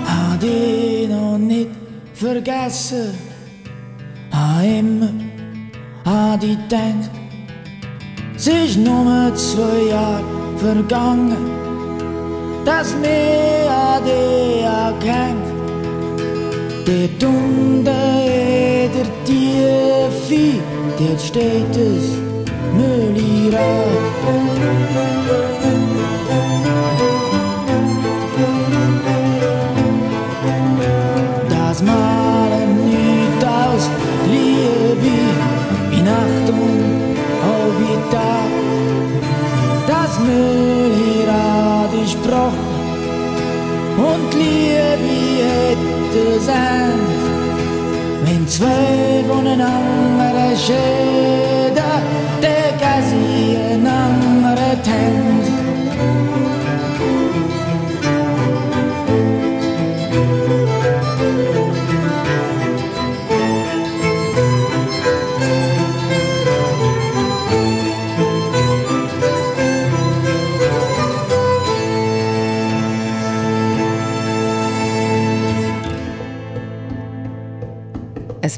Hadden 0.05 1.10
nog 1.10 1.38
niet 1.39 1.70
vergessen 2.14 3.14
aan 4.32 4.60
hem, 4.60 5.03
aan 6.03 6.39
die 6.39 6.57
denkt 6.68 7.10
sich 8.36 8.70
ist 8.70 8.78
nur 8.78 9.36
zwei 9.36 9.89
Jahre 9.89 10.24
vergangen, 10.57 11.51
dass 12.66 12.95
mir 12.95 13.70
an 13.70 14.03
dich 14.03 14.64
erkennt. 14.64 15.49
Der 16.89 17.07
unten 17.27 17.85
in 17.85 17.85
der 17.85 19.09
Tiefe, 19.23 20.59
der 20.99 21.19
steht 21.19 21.75
es 21.75 22.17
Mühlirad. 22.73 23.89
roten 46.10 46.39
Senf, 46.39 47.20
wenn 48.24 48.47
zwei 48.47 49.24
voneinander 49.28 50.55
schämen. 50.55 51.59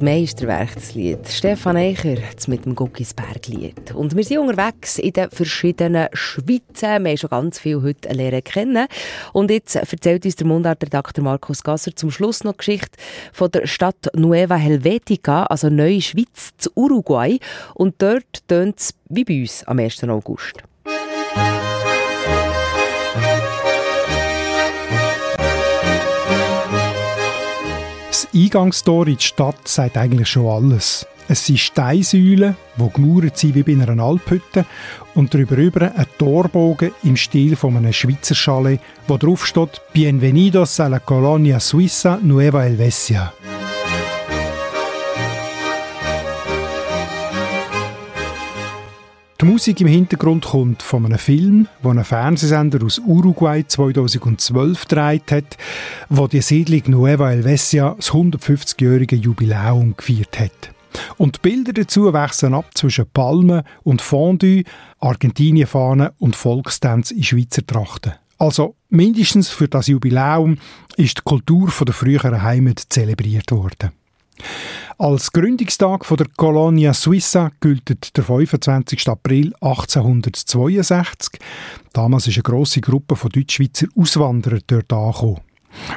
Meisterwerk, 0.02 0.74
das 0.76 0.95
Lied. 0.95 1.28
Stefan 1.28 1.78
Eicher 1.78 2.18
mit 2.47 2.66
dem 2.66 2.76
Guckisberg-Lied. 2.76 3.93
Und 3.93 4.16
wir 4.16 4.24
sind 4.24 4.39
unterwegs 4.39 4.97
in 4.97 5.14
den 5.14 5.30
verschiedenen 5.30 6.08
Schweizen. 6.14 7.04
Wir 7.04 7.12
haben 7.12 7.18
schon 7.18 7.30
ganz 7.30 7.60
viel 7.60 7.82
heute 7.82 8.10
lernen 8.10 8.43
kennen. 8.43 8.88
Und 9.34 9.52
jetzt 9.52 9.76
erzählt 9.76 10.26
uns 10.26 10.36
der 10.36 10.47
Mundartredakteur 10.47 11.24
Markus 11.24 11.64
Gasser 11.64 11.95
zum 11.95 12.12
Schluss 12.12 12.43
noch 12.43 12.58
Geschichte 12.58 12.97
von 13.32 13.52
der 13.52 13.68
Stadt 13.68 14.10
Nueva 14.16 14.56
Helvetica, 14.56 15.43
also 15.43 15.70
Neue 15.70 16.02
Schweiz, 16.02 16.52
zu 16.58 16.72
Uruguay. 16.76 17.39
Und 17.76 18.02
dort 18.02 18.47
tönt 18.47 18.80
es 18.80 18.93
wie 19.10 19.24
bei 19.24 19.41
uns 19.41 19.64
am 19.66 19.80
1. 19.80 20.04
August. 20.06 20.64
Eingangstor 28.34 29.07
in 29.07 29.17
die 29.17 29.23
Stadt 29.23 29.67
sagt 29.67 29.97
eigentlich 29.97 30.29
schon 30.29 30.47
alles. 30.47 31.05
Es 31.27 31.45
sind 31.45 31.59
Steinsäulen, 31.59 32.55
die 32.77 32.89
gemauert 32.93 33.38
sind 33.38 33.55
wie 33.55 33.63
bei 33.63 33.73
einer 33.73 34.01
Alphütte 34.01 34.65
und 35.15 35.34
darüber 35.34 35.91
ein 35.95 36.05
Torbogen 36.17 36.91
im 37.03 37.15
Stil 37.15 37.55
von 37.55 37.77
einem 37.77 37.93
Schweizer 37.93 38.36
Chalet, 38.36 38.79
wo 39.07 39.17
drauf 39.17 39.45
steht 39.45 39.82
«Bienvenidos 39.93 40.79
a 40.79 40.88
la 40.88 40.99
Colonia 40.99 41.59
Suiza 41.59 42.19
Nueva 42.21 42.61
Helvetia». 42.61 43.34
Die 49.42 49.48
Musik 49.48 49.82
im 49.82 49.88
Hintergrund 49.88 50.46
kommt 50.46 50.84
von 50.84 51.04
einem 51.04 51.18
Film, 51.18 51.68
den 51.84 51.98
ein 51.98 52.06
Fernsehsender 52.06 52.86
aus 52.86 53.00
Uruguay 53.00 53.66
2012 53.66 54.88
gedreht 54.88 55.32
hat, 55.32 55.58
wo 56.10 56.28
die 56.28 56.42
Siedlung 56.42 56.84
Nueva 56.86 57.30
Helvetia 57.30 57.96
das 57.96 58.12
150-jährige 58.12 59.16
Jubiläum 59.16 59.98
gefeiert 59.98 60.39
hat. 60.39 60.70
Und 61.18 61.38
die 61.38 61.39
Bilder 61.50 61.74
dazu 61.74 62.14
wechseln 62.14 62.54
ab 62.54 62.66
zwischen 62.76 63.08
Palmen 63.12 63.64
und 63.82 64.04
Fondue, 64.04 64.64
Argentinienfahnen 65.00 66.10
und 66.20 66.36
Volkstanz 66.36 67.10
in 67.10 67.24
Schweizer 67.24 67.66
Trachten. 67.66 68.14
Also 68.38 68.76
mindestens 68.89 69.50
für 69.50 69.68
das 69.68 69.88
Jubiläum 69.88 70.60
ist 70.98 71.18
die 71.18 71.24
Kultur 71.24 71.74
der 71.84 71.96
früheren 71.96 72.44
Heimat 72.44 72.84
zelebriert 72.89 73.52
worden. 73.52 73.89
Als 74.98 75.32
Gründungstag 75.32 76.06
der 76.08 76.28
Colonia 76.38 76.94
Suissa 76.94 77.52
gilt 77.60 78.16
der 78.16 78.24
25. 78.24 79.08
April 79.08 79.54
1862. 79.62 81.39
Damals 81.94 82.28
ist 82.28 82.36
eine 82.36 82.44
grosse 82.44 82.82
Gruppe 82.82 83.16
von 83.16 83.32
Deutschschweizer 83.32 83.88
Auswanderern 83.96 84.62
dort 84.68 84.94
angekommen. 84.94 85.42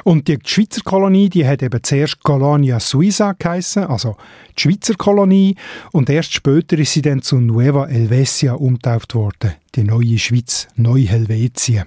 Und 0.03 0.27
die 0.27 0.39
Schweizer 0.43 0.81
Kolonie, 0.81 1.29
die 1.29 1.45
hat 1.45 1.61
eben 1.61 1.83
zuerst 1.83 2.23
Colonia 2.23 2.79
Suiza 2.79 3.33
geheissen, 3.33 3.83
also 3.83 4.15
die 4.57 4.61
Schweizer 4.61 4.95
Kolonie, 4.95 5.55
und 5.91 6.09
erst 6.09 6.33
später 6.33 6.77
ist 6.79 6.93
sie 6.93 7.01
dann 7.01 7.21
zu 7.21 7.37
Nueva 7.37 7.87
Helvetia 7.87 8.53
umtauft 8.53 9.15
worden, 9.15 9.53
die 9.75 9.83
neue 9.83 10.17
Schweiz, 10.17 10.67
Neu-Helvetien. 10.75 11.85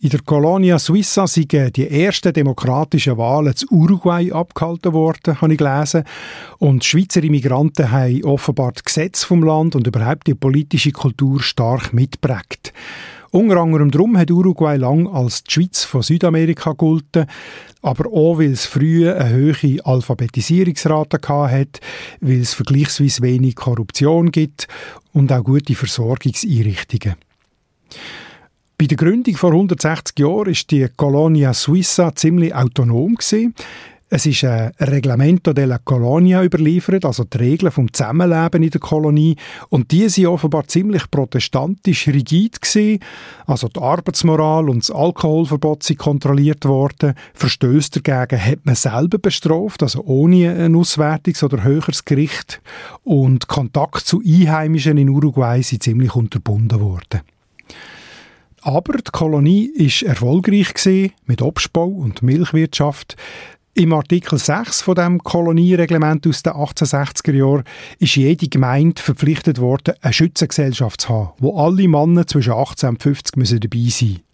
In 0.00 0.10
der 0.10 0.20
Colonia 0.22 0.78
Suiza 0.78 1.26
sind 1.26 1.52
die 1.52 2.04
ersten 2.04 2.32
demokratischen 2.32 3.16
Wahlen 3.18 3.54
zu 3.54 3.66
Uruguay 3.70 4.32
abgehalten 4.32 4.92
worden, 4.92 5.40
habe 5.40 5.52
ich 5.52 5.58
gelesen. 5.58 6.04
Und 6.58 6.84
Schweizer 6.84 7.22
Immigranten 7.22 7.90
haben 7.90 8.24
offenbar 8.24 8.72
das 8.72 8.84
Gesetz 8.84 9.24
vom 9.24 9.42
Land 9.42 9.74
und 9.76 9.86
überhaupt 9.86 10.26
die 10.26 10.34
politische 10.34 10.92
Kultur 10.92 11.42
stark 11.42 11.92
mitprägt. 11.92 12.72
Unter 13.32 13.56
anderem 13.56 13.90
darum 13.90 14.18
hat 14.18 14.30
Uruguay 14.30 14.76
lang 14.76 15.08
als 15.08 15.42
die 15.42 15.52
Schweiz 15.52 15.84
von 15.84 16.02
Südamerika 16.02 16.72
gegolten, 16.72 17.24
aber 17.80 18.12
auch, 18.12 18.38
weil 18.38 18.52
es 18.52 18.66
früh 18.66 19.10
eine 19.10 19.34
hohe 19.34 19.84
Alphabetisierungsrate 19.86 21.18
hat, 21.28 21.80
weil 22.20 22.40
es 22.40 22.52
vergleichsweise 22.52 23.22
wenig 23.22 23.56
Korruption 23.56 24.30
gibt 24.32 24.68
und 25.14 25.32
auch 25.32 25.44
gute 25.44 25.74
Versorgungseinrichtungen. 25.74 27.16
Bei 28.82 28.88
der 28.88 28.96
Gründung 28.96 29.36
vor 29.36 29.52
160 29.52 30.18
Jahren 30.18 30.50
ist 30.50 30.68
die 30.72 30.88
Colonia 30.96 31.54
Suiza 31.54 32.12
ziemlich 32.16 32.52
autonom 32.52 33.14
gewesen. 33.14 33.54
Es 34.08 34.26
ist 34.26 34.42
ein 34.42 34.72
Reglamento 34.80 35.52
della 35.52 35.78
Colonia 35.78 36.42
überliefert, 36.42 37.04
also 37.04 37.22
die 37.22 37.38
Regeln 37.38 37.70
vom 37.70 37.92
Zusammenleben 37.92 38.60
in 38.64 38.70
der 38.70 38.80
Kolonie. 38.80 39.36
Und 39.68 39.92
die 39.92 40.08
sind 40.08 40.26
offenbar 40.26 40.66
ziemlich 40.66 41.08
protestantisch 41.12 42.08
rigid 42.08 42.60
gewesen. 42.60 42.98
Also 43.46 43.68
die 43.68 43.78
Arbeitsmoral 43.78 44.68
und 44.68 44.80
das 44.80 44.90
Alkoholverbot 44.90 45.84
sind 45.84 46.00
kontrolliert 46.00 46.64
worden. 46.64 47.14
Verstöße 47.34 48.00
dagegen 48.02 48.44
hat 48.44 48.66
man 48.66 48.74
selber 48.74 49.18
bestraft, 49.18 49.84
also 49.84 50.02
ohne 50.02 50.56
ein 50.56 50.74
Auswärtungs- 50.74 51.44
oder 51.44 51.62
höheres 51.62 52.04
Gericht. 52.04 52.60
Und 53.04 53.46
Kontakt 53.46 54.08
zu 54.08 54.20
Einheimischen 54.26 54.98
in 54.98 55.08
Uruguay 55.08 55.62
sind 55.62 55.84
ziemlich 55.84 56.16
unterbunden 56.16 56.80
worden. 56.80 57.20
Aber 58.64 58.96
die 58.96 59.10
Kolonie 59.10 59.66
ist 59.66 60.02
erfolgreich 60.02 60.72
gewesen, 60.74 61.12
mit 61.26 61.42
Obstbau 61.42 61.86
und 61.86 62.22
Milchwirtschaft. 62.22 63.16
Im 63.74 63.92
Artikel 63.92 64.38
6 64.38 64.82
von 64.82 64.94
dem 64.94 65.18
Koloniereglement 65.18 66.26
aus 66.28 66.44
den 66.44 66.52
1860er 66.52 67.32
Jahren 67.32 67.64
ist 67.98 68.14
jede 68.14 68.46
Gemeinde 68.46 69.02
verpflichtet 69.02 69.60
worden, 69.60 69.94
eine 70.00 70.12
Schützengesellschaft 70.12 71.00
zu 71.00 71.08
haben, 71.08 71.30
wo 71.38 71.58
alle 71.58 71.88
Männer 71.88 72.26
zwischen 72.26 72.52
18 72.52 72.90
und 72.90 73.02
50 73.02 73.36
müssen 73.36 73.58
dabei 73.58 73.78
sein 73.88 74.08
müssen. 74.08 74.31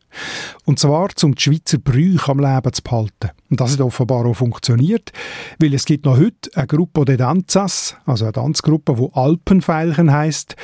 Und 0.64 0.79
zwar, 0.79 1.09
um 1.23 1.35
die 1.35 1.43
Schweizer 1.43 1.79
Brüche 1.79 2.31
am 2.31 2.41
Leben 2.41 2.73
zu 2.73 2.83
behalten. 2.83 3.31
Und 3.51 3.61
das 3.61 3.73
hat 3.73 3.81
offenbar 3.81 4.27
auch 4.27 4.35
funktioniert, 4.35 5.12
weil 5.59 5.73
es 5.75 5.85
gibt 5.85 6.05
noch 6.05 6.19
heute 6.19 6.51
eine 6.55 6.66
Gruppe 6.66 7.05
de 7.05 7.16
Danzas, 7.16 7.97
also 8.05 8.27
eine 8.27 8.33
Tanzgruppe, 8.33 8.95
die 8.95 9.09
Alpenfeilchen 9.14 10.12
heisst, 10.12 10.57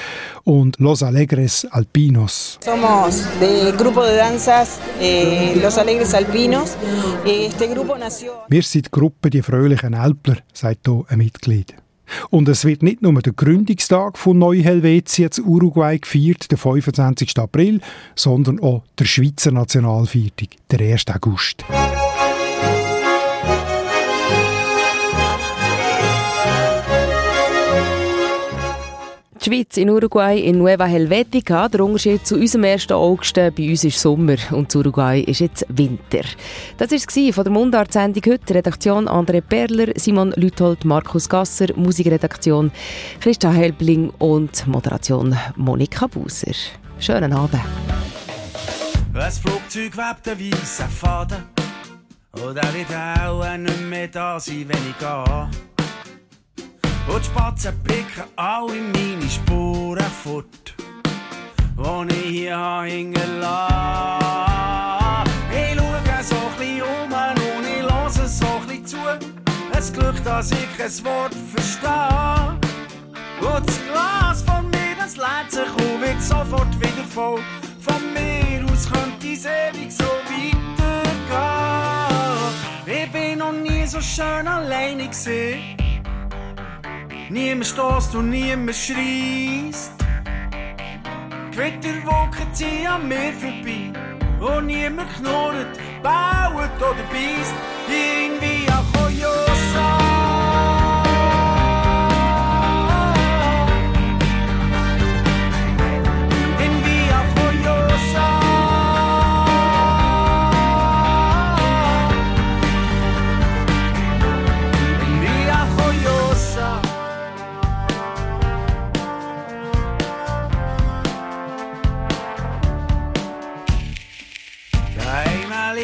und 0.45 0.79
Los 0.79 1.03
Alegres 1.03 1.67
Alpinos. 1.71 2.59
Somos 2.63 3.25
del 3.41 3.73
grupo 3.77 4.03
de 4.03 4.17
danzas 4.17 4.79
eh, 5.01 5.55
Los 5.63 5.79
Alegres 5.79 6.13
Alpinos. 6.15 6.77
Este 7.25 7.69
grupo 7.69 7.97
nació. 7.97 8.33
Wir 8.49 8.63
sind 8.63 8.87
die 8.87 8.91
Gruppe 8.91 9.31
Die 9.31 9.43
Fröhlichen 9.43 9.95
Alpler, 9.95 10.37
sagt 10.53 10.87
hier 10.87 11.05
ein 11.09 11.19
Mitglied. 11.19 11.84
Und 12.31 12.49
es 12.49 12.65
wird 12.65 12.83
nicht 12.83 13.03
nur 13.03 13.15
der 13.21 13.33
Gründungstag 13.33 14.19
von 14.19 14.39
Neu-Helvetien 14.39 15.31
zu 15.31 15.45
Uruguay 15.45 15.99
gefeiert, 15.99 16.51
der 16.51 16.59
25. 16.59 17.39
April, 17.39 17.81
sondern 18.15 18.61
auch 18.61 18.83
der 18.99 19.05
Schweizer 19.05 19.53
Nationalviertag, 19.53 20.49
der 20.71 20.81
1. 20.93 21.05
August. 21.09 21.65
Die 29.45 29.51
Schweiz 29.51 29.77
in 29.77 29.91
Uruguay 29.91 30.39
in 30.39 30.57
Nueva 30.57 30.87
Helvetica. 30.87 31.69
Der 31.69 31.85
Unterschied 31.85 32.27
zu 32.27 32.37
unserem 32.37 32.65
1. 32.65 32.91
August, 32.93 33.35
bei 33.35 33.51
uns 33.69 33.85
ist 33.85 34.01
Sommer 34.01 34.37
und 34.53 34.73
zu 34.73 34.79
Uruguay 34.79 35.21
ist 35.21 35.41
jetzt 35.41 35.67
Winter. 35.69 36.23
Das 36.79 36.91
war 36.91 36.97
es 36.97 37.35
von 37.35 37.45
der 37.45 37.53
Mundart-Sendung 37.53 38.23
heute. 38.27 38.55
Redaktion 38.55 39.07
André 39.07 39.43
Perler, 39.43 39.93
Simon 39.97 40.33
Lüthold, 40.37 40.87
Markus 40.87 41.29
Gasser, 41.29 41.67
Musikredaktion 41.77 42.73
Christa 43.21 43.53
Helbling 43.53 44.09
und 44.19 44.67
Moderation 44.67 45.37
Monika 45.57 46.07
Buser. 46.07 46.55
Schönen 46.99 47.35
Abend. 47.35 47.61
Ein 49.13 49.31
Flugzeug 49.31 49.95
webt 49.95 50.27
einen 50.27 50.53
weissen 50.53 50.89
Faden. 50.89 51.43
Und 52.33 52.57
er 52.57 52.75
wird 52.75 52.89
auch 52.95 53.57
nicht 53.59 53.91
mehr 53.91 54.09
da 54.09 54.41
sein, 54.41 54.65
wenn 54.69 54.91
ich 54.91 54.99
gehe. 54.99 55.74
Und 57.07 57.21
die 57.21 57.27
Spatzen 57.27 57.79
blicken 57.83 58.25
alle 58.37 58.81
meine 58.81 59.29
Spuren 59.29 60.05
fort, 60.23 60.75
die 61.77 62.15
ich 62.15 62.27
hier 62.29 62.83
hingelassen. 62.83 63.45
Ich 65.51 65.77
schaue 65.77 66.23
so 66.23 66.37
ein 66.59 66.83
um 66.83 67.13
und 67.13 67.67
ich 67.67 67.83
höre 67.83 68.29
so 68.29 68.47
ein 68.69 68.87
zu. 68.87 68.97
Es 69.77 69.93
Glück, 69.93 70.25
dass 70.25 70.51
ich 70.51 70.79
kein 70.79 71.05
Wort 71.05 71.35
verstehe. 71.55 72.59
Und 73.41 73.69
das 73.69 73.81
Glas 73.85 74.43
von 74.43 74.71
mir, 74.71 74.97
das 74.99 75.17
lädt 75.17 75.51
sich 75.51 75.69
und 75.77 76.01
wird 76.01 76.23
sofort 76.23 76.81
wieder 76.81 77.05
voll. 77.05 77.43
Von 77.81 78.15
mir 78.15 78.65
aus 78.73 78.89
könnte 78.91 79.33
es 79.33 79.45
ewig 79.45 79.93
so 79.93 80.05
weitergehen. 80.31 80.55
Ich 82.87 83.13
bin 83.13 83.39
noch 83.39 83.53
nie 83.53 83.87
so 83.87 84.01
schön 84.01 84.49
alleine 84.49 85.09
gesehen. 85.09 85.84
Niemand 87.31 87.67
stößt 87.67 88.15
und 88.17 88.31
niemand 88.31 88.77
schreist. 88.77 89.93
Gewitterwolken 91.51 92.53
ziehen 92.53 92.87
an 92.87 93.09
mir 93.09 93.33
vorbei. 93.33 93.93
Und 94.41 94.67
niemand 94.67 95.11
knurrt, 95.15 95.79
baut 96.03 96.77
oder 96.77 97.05
beißt. 97.11 97.55
Irgendwie 97.89 98.69
a 98.69 98.85
Koyosa. 98.93 100.04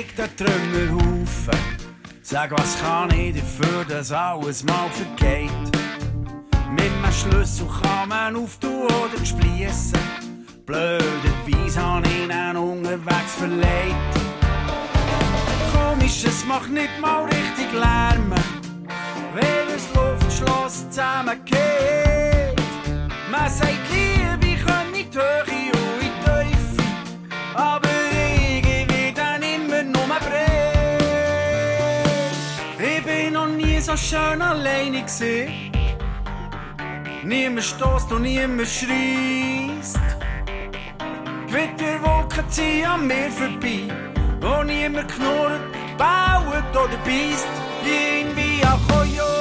Liegt 0.01 0.19
ein 0.19 0.35
Trümmerhaufen. 0.37 1.59
Sag, 2.23 2.53
was 2.53 2.81
kann 2.81 3.11
ich 3.11 3.35
dafür, 3.35 3.85
dass 3.85 4.11
alles 4.13 4.65
mal 4.65 4.89
vergeht? 4.91 5.51
Mit 6.71 6.91
einem 7.03 7.13
Schlüssel 7.13 7.67
kann 7.83 8.09
man 8.09 8.37
auftun 8.37 8.85
oder 8.85 9.27
schliessen. 9.27 10.01
Blöderweise 10.65 11.83
hab 11.83 12.07
ich 12.07 12.31
ihn 12.31 12.57
unterwegs 12.57 13.35
verlegt. 13.39 14.15
Komisch, 15.75 16.25
es 16.25 16.47
macht 16.47 16.71
nicht 16.71 16.99
mal 17.01 17.25
richtig 17.25 17.71
Lärm, 17.73 18.31
weil 19.35 19.67
das 19.75 19.87
Luftschloss 19.95 20.89
zusammengeht. 20.89 22.57
Man 23.31 23.51
sagt, 23.51 23.85
Liebe 23.93 24.57
können 24.65 24.95
in 24.95 25.11
die 25.11 25.19
Höhe 25.19 25.73
und 25.73 26.01
in 26.01 26.13
die 26.15 26.55
Tiefe, 26.55 27.80
so 33.91 33.97
schön 33.97 34.41
alleine 34.41 35.03
gesehen. 35.03 35.73
Niemand 37.25 37.65
stößt 37.65 38.13
und 38.13 38.23
niemand 38.23 38.69
schreist. 38.69 39.99
Gewitterwolken 41.49 42.49
ziehen 42.49 42.87
an 42.87 43.07
mir 43.07 43.31
vorbei. 43.31 43.89
Wo 44.41 44.63
niemand 44.63 45.11
knurrt, 45.13 45.61
baut 45.99 46.71
oder 46.73 46.99
beißt. 47.05 47.49
Irgendwie 47.85 48.65
auch 48.65 48.81
Koyosa. 48.89 49.40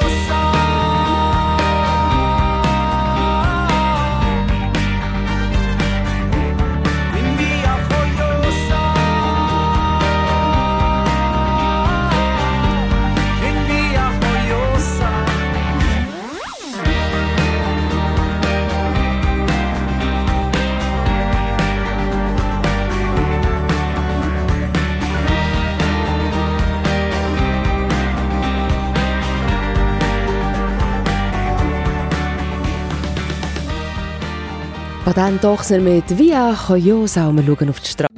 Baden 35.14 35.40
Dochser 35.40 35.80
mit 35.80 36.20
Via 36.20 36.54
Choyosa 36.54 37.30
und 37.30 37.38
wir 37.38 37.56
schauen 37.56 37.70
auf 37.70 37.80
die 37.80 37.90
Straße. 37.90 38.10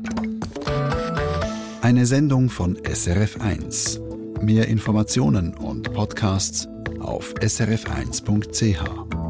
Eine 1.81 2.05
Sendung 2.05 2.49
von 2.49 2.75
SRF1. 2.79 4.43
Mehr 4.43 4.67
Informationen 4.67 5.53
und 5.53 5.93
Podcasts 5.93 6.67
auf 6.99 7.33
srf1.ch. 7.35 9.20